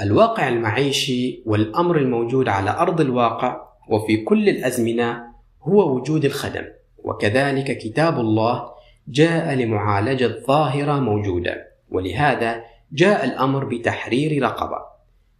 الواقع 0.00 0.48
المعيشي 0.48 1.42
والأمر 1.46 1.96
الموجود 1.96 2.48
على 2.48 2.70
أرض 2.70 3.00
الواقع 3.00 3.68
وفي 3.88 4.16
كل 4.16 4.48
الأزمنة 4.48 5.22
هو 5.62 5.96
وجود 5.96 6.24
الخدم 6.24 6.64
وكذلك 6.98 7.78
كتاب 7.78 8.20
الله 8.20 8.77
جاء 9.08 9.54
لمعالجة 9.54 10.44
ظاهرة 10.46 11.00
موجودة 11.00 11.68
ولهذا 11.90 12.64
جاء 12.92 13.24
الأمر 13.24 13.64
بتحرير 13.64 14.42
رقبة 14.42 14.78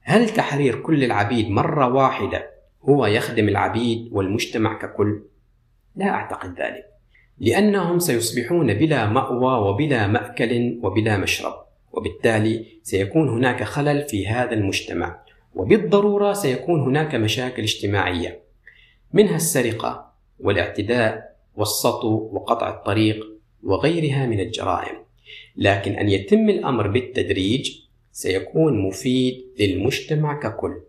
هل 0.03 0.29
تحرير 0.29 0.83
كل 0.83 1.05
العبيد 1.05 1.51
مرة 1.51 1.95
واحدة 1.95 2.51
هو 2.83 3.07
يخدم 3.07 3.49
العبيد 3.49 4.09
والمجتمع 4.13 4.79
ككل؟ 4.79 5.23
لا 5.97 6.09
أعتقد 6.09 6.61
ذلك 6.61 6.85
لأنهم 7.39 7.99
سيصبحون 7.99 8.75
بلا 8.75 9.07
مأوى 9.07 9.69
وبلا 9.69 10.07
مأكل 10.07 10.81
وبلا 10.83 11.17
مشرب 11.17 11.55
وبالتالي 11.93 12.67
سيكون 12.83 13.29
هناك 13.29 13.63
خلل 13.63 14.03
في 14.03 14.29
هذا 14.29 14.53
المجتمع 14.53 15.21
وبالضرورة 15.55 16.33
سيكون 16.33 16.81
هناك 16.81 17.15
مشاكل 17.15 17.63
اجتماعية 17.63 18.41
منها 19.13 19.37
السرقة 19.37 20.13
والاعتداء 20.41 21.37
والسطو 21.57 22.31
وقطع 22.33 22.69
الطريق 22.69 23.38
وغيرها 23.63 24.27
من 24.27 24.41
الجرائم. 24.41 24.97
لكن 25.57 25.93
أن 25.93 26.09
يتم 26.09 26.49
الأمر 26.49 26.89
بالتدريج 26.89 27.81
سيكون 28.13 28.79
مفيد 28.89 29.45
للمجتمع 29.61 30.41
ككل. 30.41 30.81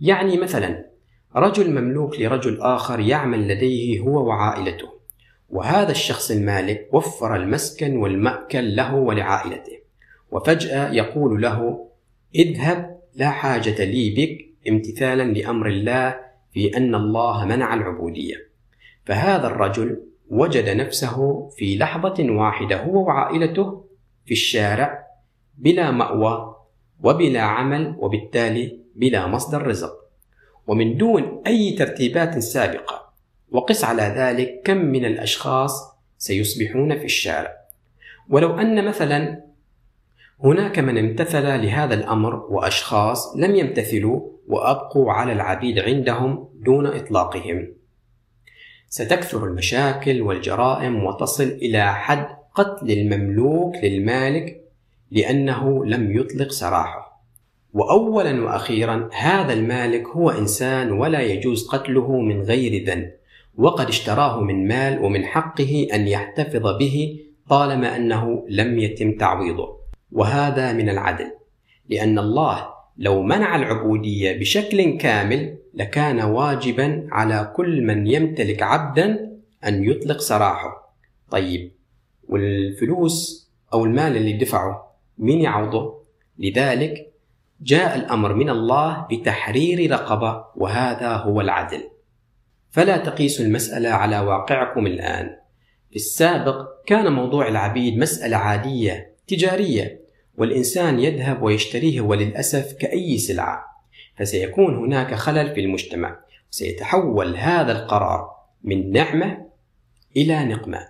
يعني 0.00 0.36
مثلا 0.38 0.90
رجل 1.36 1.70
مملوك 1.70 2.20
لرجل 2.20 2.60
آخر 2.60 3.00
يعمل 3.00 3.48
لديه 3.48 4.00
هو 4.00 4.26
وعائلته 4.26 4.88
وهذا 5.50 5.90
الشخص 5.90 6.30
المالك 6.30 6.88
وفر 6.92 7.36
المسكن 7.36 7.96
والمأكل 7.96 8.76
له 8.76 8.94
ولعائلته 8.94 9.78
وفجأة 10.30 10.92
يقول 10.92 11.42
له 11.42 11.88
اذهب 12.34 13.00
لا 13.14 13.30
حاجة 13.30 13.84
لي 13.84 14.10
بك 14.10 14.68
امتثالا 14.68 15.22
لأمر 15.22 15.68
الله 15.68 16.16
في 16.52 16.76
أن 16.76 16.94
الله 16.94 17.44
منع 17.44 17.74
العبودية. 17.74 18.50
فهذا 19.04 19.46
الرجل 19.46 20.09
وجد 20.30 20.68
نفسه 20.68 21.48
في 21.48 21.76
لحظة 21.76 22.30
واحدة 22.30 22.82
هو 22.82 23.06
وعائلته 23.06 23.84
في 24.26 24.32
الشارع 24.32 25.06
بلا 25.58 25.90
مأوى 25.90 26.56
وبلا 27.02 27.40
عمل 27.40 27.96
وبالتالي 27.98 28.78
بلا 28.96 29.26
مصدر 29.26 29.66
رزق. 29.66 29.92
ومن 30.66 30.96
دون 30.96 31.42
أي 31.46 31.72
ترتيبات 31.72 32.38
سابقة 32.38 33.12
وقس 33.50 33.84
على 33.84 34.02
ذلك 34.02 34.60
كم 34.64 34.76
من 34.76 35.04
الأشخاص 35.04 35.98
سيصبحون 36.18 36.98
في 36.98 37.04
الشارع. 37.04 37.56
ولو 38.28 38.58
أن 38.58 38.84
مثلا 38.84 39.44
هناك 40.44 40.78
من 40.78 40.98
امتثل 40.98 41.62
لهذا 41.62 41.94
الأمر 41.94 42.34
وأشخاص 42.34 43.36
لم 43.36 43.56
يمتثلوا 43.56 44.30
وأبقوا 44.48 45.12
على 45.12 45.32
العبيد 45.32 45.78
عندهم 45.78 46.48
دون 46.54 46.86
إطلاقهم. 46.86 47.79
ستكثر 48.92 49.44
المشاكل 49.44 50.22
والجرائم 50.22 51.04
وتصل 51.04 51.44
إلى 51.44 51.94
حد 51.94 52.26
قتل 52.54 52.90
المملوك 52.90 53.76
للمالك 53.82 54.64
لأنه 55.10 55.84
لم 55.84 56.16
يطلق 56.18 56.50
سراحه. 56.50 57.24
وأولا 57.72 58.44
وأخيرا 58.44 59.08
هذا 59.12 59.52
المالك 59.52 60.06
هو 60.06 60.30
إنسان 60.30 60.92
ولا 60.92 61.20
يجوز 61.20 61.68
قتله 61.68 62.20
من 62.20 62.42
غير 62.42 62.84
ذنب 62.84 63.10
وقد 63.54 63.88
اشتراه 63.88 64.40
من 64.40 64.68
مال 64.68 65.04
ومن 65.04 65.24
حقه 65.24 65.86
أن 65.94 66.08
يحتفظ 66.08 66.78
به 66.78 67.20
طالما 67.48 67.96
أنه 67.96 68.46
لم 68.48 68.78
يتم 68.78 69.12
تعويضه. 69.12 69.76
وهذا 70.12 70.72
من 70.72 70.88
العدل 70.88 71.30
لأن 71.88 72.18
الله 72.18 72.66
لو 72.98 73.22
منع 73.22 73.56
العبودية 73.56 74.38
بشكل 74.38 74.98
كامل 74.98 75.59
لكان 75.74 76.20
واجبا 76.20 77.08
على 77.10 77.52
كل 77.56 77.82
من 77.82 78.06
يمتلك 78.06 78.62
عبدا 78.62 79.30
أن 79.66 79.84
يطلق 79.84 80.18
سراحه. 80.18 80.96
طيب 81.30 81.72
والفلوس 82.28 83.50
أو 83.72 83.84
المال 83.84 84.16
اللي 84.16 84.32
دفعه 84.32 84.96
مين 85.18 85.40
يعوضه؟ 85.40 86.00
لذلك 86.38 87.12
جاء 87.60 87.96
الأمر 87.96 88.34
من 88.34 88.50
الله 88.50 89.06
بتحرير 89.10 89.90
رقبة 89.90 90.44
وهذا 90.56 91.12
هو 91.12 91.40
العدل. 91.40 91.90
فلا 92.70 92.96
تقيسوا 92.96 93.44
المسألة 93.44 93.88
على 93.88 94.20
واقعكم 94.20 94.86
الآن. 94.86 95.36
في 95.90 95.96
السابق 95.96 96.66
كان 96.86 97.12
موضوع 97.12 97.48
العبيد 97.48 97.98
مسألة 97.98 98.36
عادية 98.36 99.14
تجارية 99.26 100.00
والإنسان 100.36 101.00
يذهب 101.00 101.42
ويشتريه 101.42 102.00
وللأسف 102.00 102.72
كأي 102.72 103.18
سلعة. 103.18 103.64
فسيكون 104.20 104.74
هناك 104.74 105.14
خلل 105.14 105.54
في 105.54 105.60
المجتمع 105.60 106.20
سيتحول 106.50 107.36
هذا 107.36 107.72
القرار 107.72 108.30
من 108.64 108.92
نعمة 108.92 109.46
إلى 110.16 110.44
نقمة. 110.44 110.88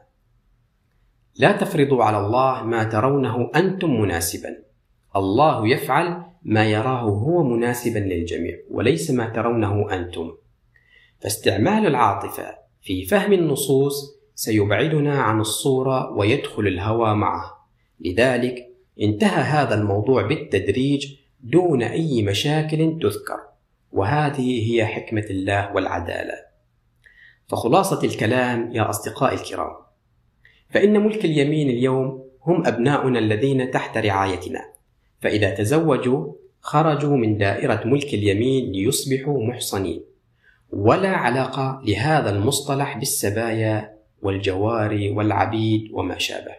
لا 1.37 1.53
تفرضوا 1.53 2.05
على 2.05 2.19
الله 2.19 2.63
ما 2.63 2.85
ترونه 2.85 3.51
أنتم 3.57 4.01
مناسبا. 4.01 4.49
الله 5.17 5.69
يفعل 5.69 6.23
ما 6.43 6.65
يراه 6.65 7.01
هو 7.01 7.43
مناسبا 7.43 7.99
للجميع 7.99 8.57
وليس 8.71 9.11
ما 9.11 9.29
ترونه 9.29 9.95
أنتم. 9.95 10.33
فاستعمال 11.21 11.87
العاطفة 11.87 12.55
في 12.83 13.05
فهم 13.05 13.33
النصوص 13.33 14.21
سيبعدنا 14.35 15.23
عن 15.23 15.41
الصورة 15.41 16.13
ويدخل 16.13 16.67
الهوى 16.67 17.15
معه 17.15 17.69
لذلك 18.01 18.67
انتهى 19.01 19.43
هذا 19.43 19.75
الموضوع 19.75 20.23
بالتدريج 20.23 21.20
دون 21.43 21.83
أي 21.83 22.23
مشاكل 22.23 22.99
تذكر. 23.03 23.41
وهذه 23.93 24.73
هي 24.73 24.87
حكمة 24.87 25.25
الله 25.31 25.75
والعدالة. 25.75 26.35
فخلاصة 27.49 28.05
الكلام 28.05 28.71
يا 28.73 28.91
أصدقائي 28.91 29.35
الكرام 29.35 29.77
فإن 30.71 31.01
ملك 31.01 31.25
اليمين 31.25 31.71
اليوم 31.71 32.25
هم 32.47 32.67
أبناؤنا 32.67 33.19
الذين 33.19 33.71
تحت 33.71 33.99
رعايتنا. 33.99 34.61
فإذا 35.21 35.55
تزوجوا 35.55 36.33
خرجوا 36.61 37.17
من 37.17 37.39
دائرة 37.39 37.83
ملك 37.85 38.15
اليمين 38.15 38.73
ليصبحوا 38.73 39.45
محصنين. 39.45 40.05
ولا 40.73 41.09
علاقة 41.09 41.83
لهذا 41.85 42.31
المصطلح 42.31 42.99
بالسبايا 42.99 43.97
والجواري 44.23 45.11
والعبيد 45.11 45.89
وما 45.93 46.19
شابه. 46.19 46.55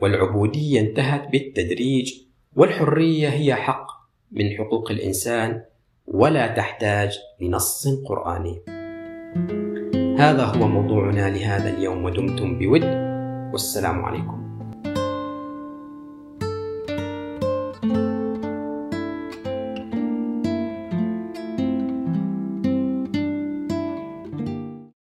والعبودية 0.00 0.80
انتهت 0.80 1.28
بالتدريج 1.28 2.14
والحرية 2.56 3.28
هي 3.28 3.54
حق 3.54 3.86
من 4.36 4.50
حقوق 4.56 4.90
الإنسان 4.90 5.62
ولا 6.06 6.46
تحتاج 6.46 7.18
لنص 7.40 7.88
قرآني. 8.08 8.62
هذا 10.18 10.44
هو 10.44 10.68
موضوعنا 10.68 11.30
لهذا 11.30 11.70
اليوم 11.70 12.04
ودمتم 12.04 12.58
بود 12.58 12.84
والسلام 13.52 14.04
عليكم. 14.04 14.45